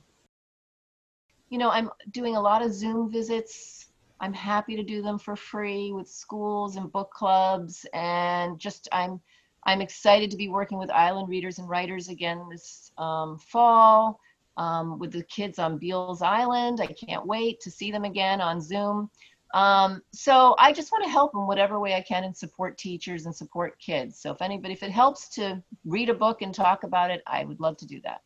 You 1.50 1.58
know, 1.58 1.70
I'm 1.70 1.90
doing 2.12 2.36
a 2.36 2.42
lot 2.42 2.62
of 2.62 2.74
Zoom 2.74 3.12
visits. 3.12 3.88
I'm 4.20 4.34
happy 4.34 4.76
to 4.76 4.84
do 4.84 5.02
them 5.02 5.18
for 5.18 5.36
free 5.36 5.92
with 5.92 6.08
schools 6.08 6.76
and 6.76 6.92
book 6.92 7.12
clubs, 7.12 7.86
and 7.94 8.60
just 8.60 8.88
I'm 8.92 9.20
I'm 9.66 9.82
excited 9.82 10.32
to 10.32 10.38
be 10.38 10.48
working 10.48 10.78
with 10.78 10.90
Island 10.90 11.28
readers 11.28 11.60
and 11.60 11.68
writers 11.68 12.08
again 12.10 12.48
this 12.50 12.92
um, 12.98 13.38
fall 13.38 14.20
um, 14.58 15.00
with 15.00 15.12
the 15.12 15.24
kids 15.24 15.58
on 15.60 15.78
Beals 15.78 16.22
Island. 16.22 16.82
I 16.82 16.88
can't 16.88 17.26
wait 17.26 17.60
to 17.62 17.72
see 17.72 17.92
them 17.92 18.04
again 18.04 18.42
on 18.42 18.62
Zoom. 18.62 19.10
Um, 19.54 20.04
so 20.14 20.56
I 20.60 20.72
just 20.72 20.92
want 20.92 21.04
to 21.06 21.10
help 21.10 21.34
in 21.34 21.48
whatever 21.48 21.80
way 21.80 21.96
I 21.96 22.02
can 22.02 22.24
and 22.24 22.38
support 22.38 22.78
teachers 22.78 23.26
and 23.26 23.36
support 23.36 23.80
kids. 23.80 24.20
So 24.22 24.32
if 24.32 24.42
anybody, 24.42 24.74
if 24.74 24.84
it 24.84 24.92
helps 24.92 25.30
to 25.30 25.64
read 25.86 26.10
a 26.10 26.14
book 26.14 26.42
and 26.42 26.54
talk 26.54 26.84
about 26.84 27.10
it, 27.10 27.24
I 27.26 27.46
would 27.46 27.60
love 27.60 27.78
to 27.78 27.88
do 27.88 28.00
that. 28.04 28.22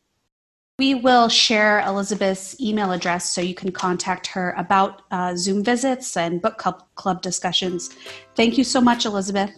We 0.80 0.96
will 0.96 1.30
share 1.30 1.82
Elizabeth's 1.82 2.60
email 2.60 2.92
address 2.92 3.30
so 3.30 3.42
you 3.42 3.54
can 3.54 3.72
contact 3.72 4.26
her 4.28 4.56
about 4.58 5.04
uh, 5.12 5.36
Zoom 5.36 5.64
visits 5.64 6.18
and 6.18 6.42
book 6.42 6.58
club, 6.58 6.84
club 6.96 7.22
discussions. 7.22 7.92
Thank 8.36 8.58
you 8.58 8.64
so 8.64 8.82
much, 8.82 9.06
Elizabeth. 9.06 9.52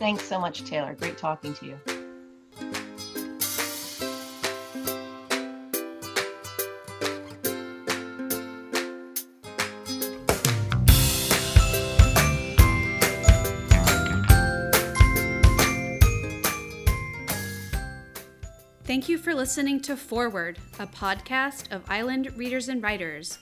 Thanks 0.00 0.24
so 0.24 0.40
much, 0.40 0.64
Taylor. 0.64 0.94
Great 0.94 1.16
talking 1.16 1.54
to 1.54 1.66
you. 1.66 1.95
Thank 18.96 19.10
you 19.10 19.18
for 19.18 19.34
listening 19.34 19.80
to 19.80 19.94
Forward, 19.94 20.58
a 20.78 20.86
podcast 20.86 21.70
of 21.70 21.82
Island 21.86 22.32
Readers 22.34 22.70
and 22.70 22.82
Writers. 22.82 23.36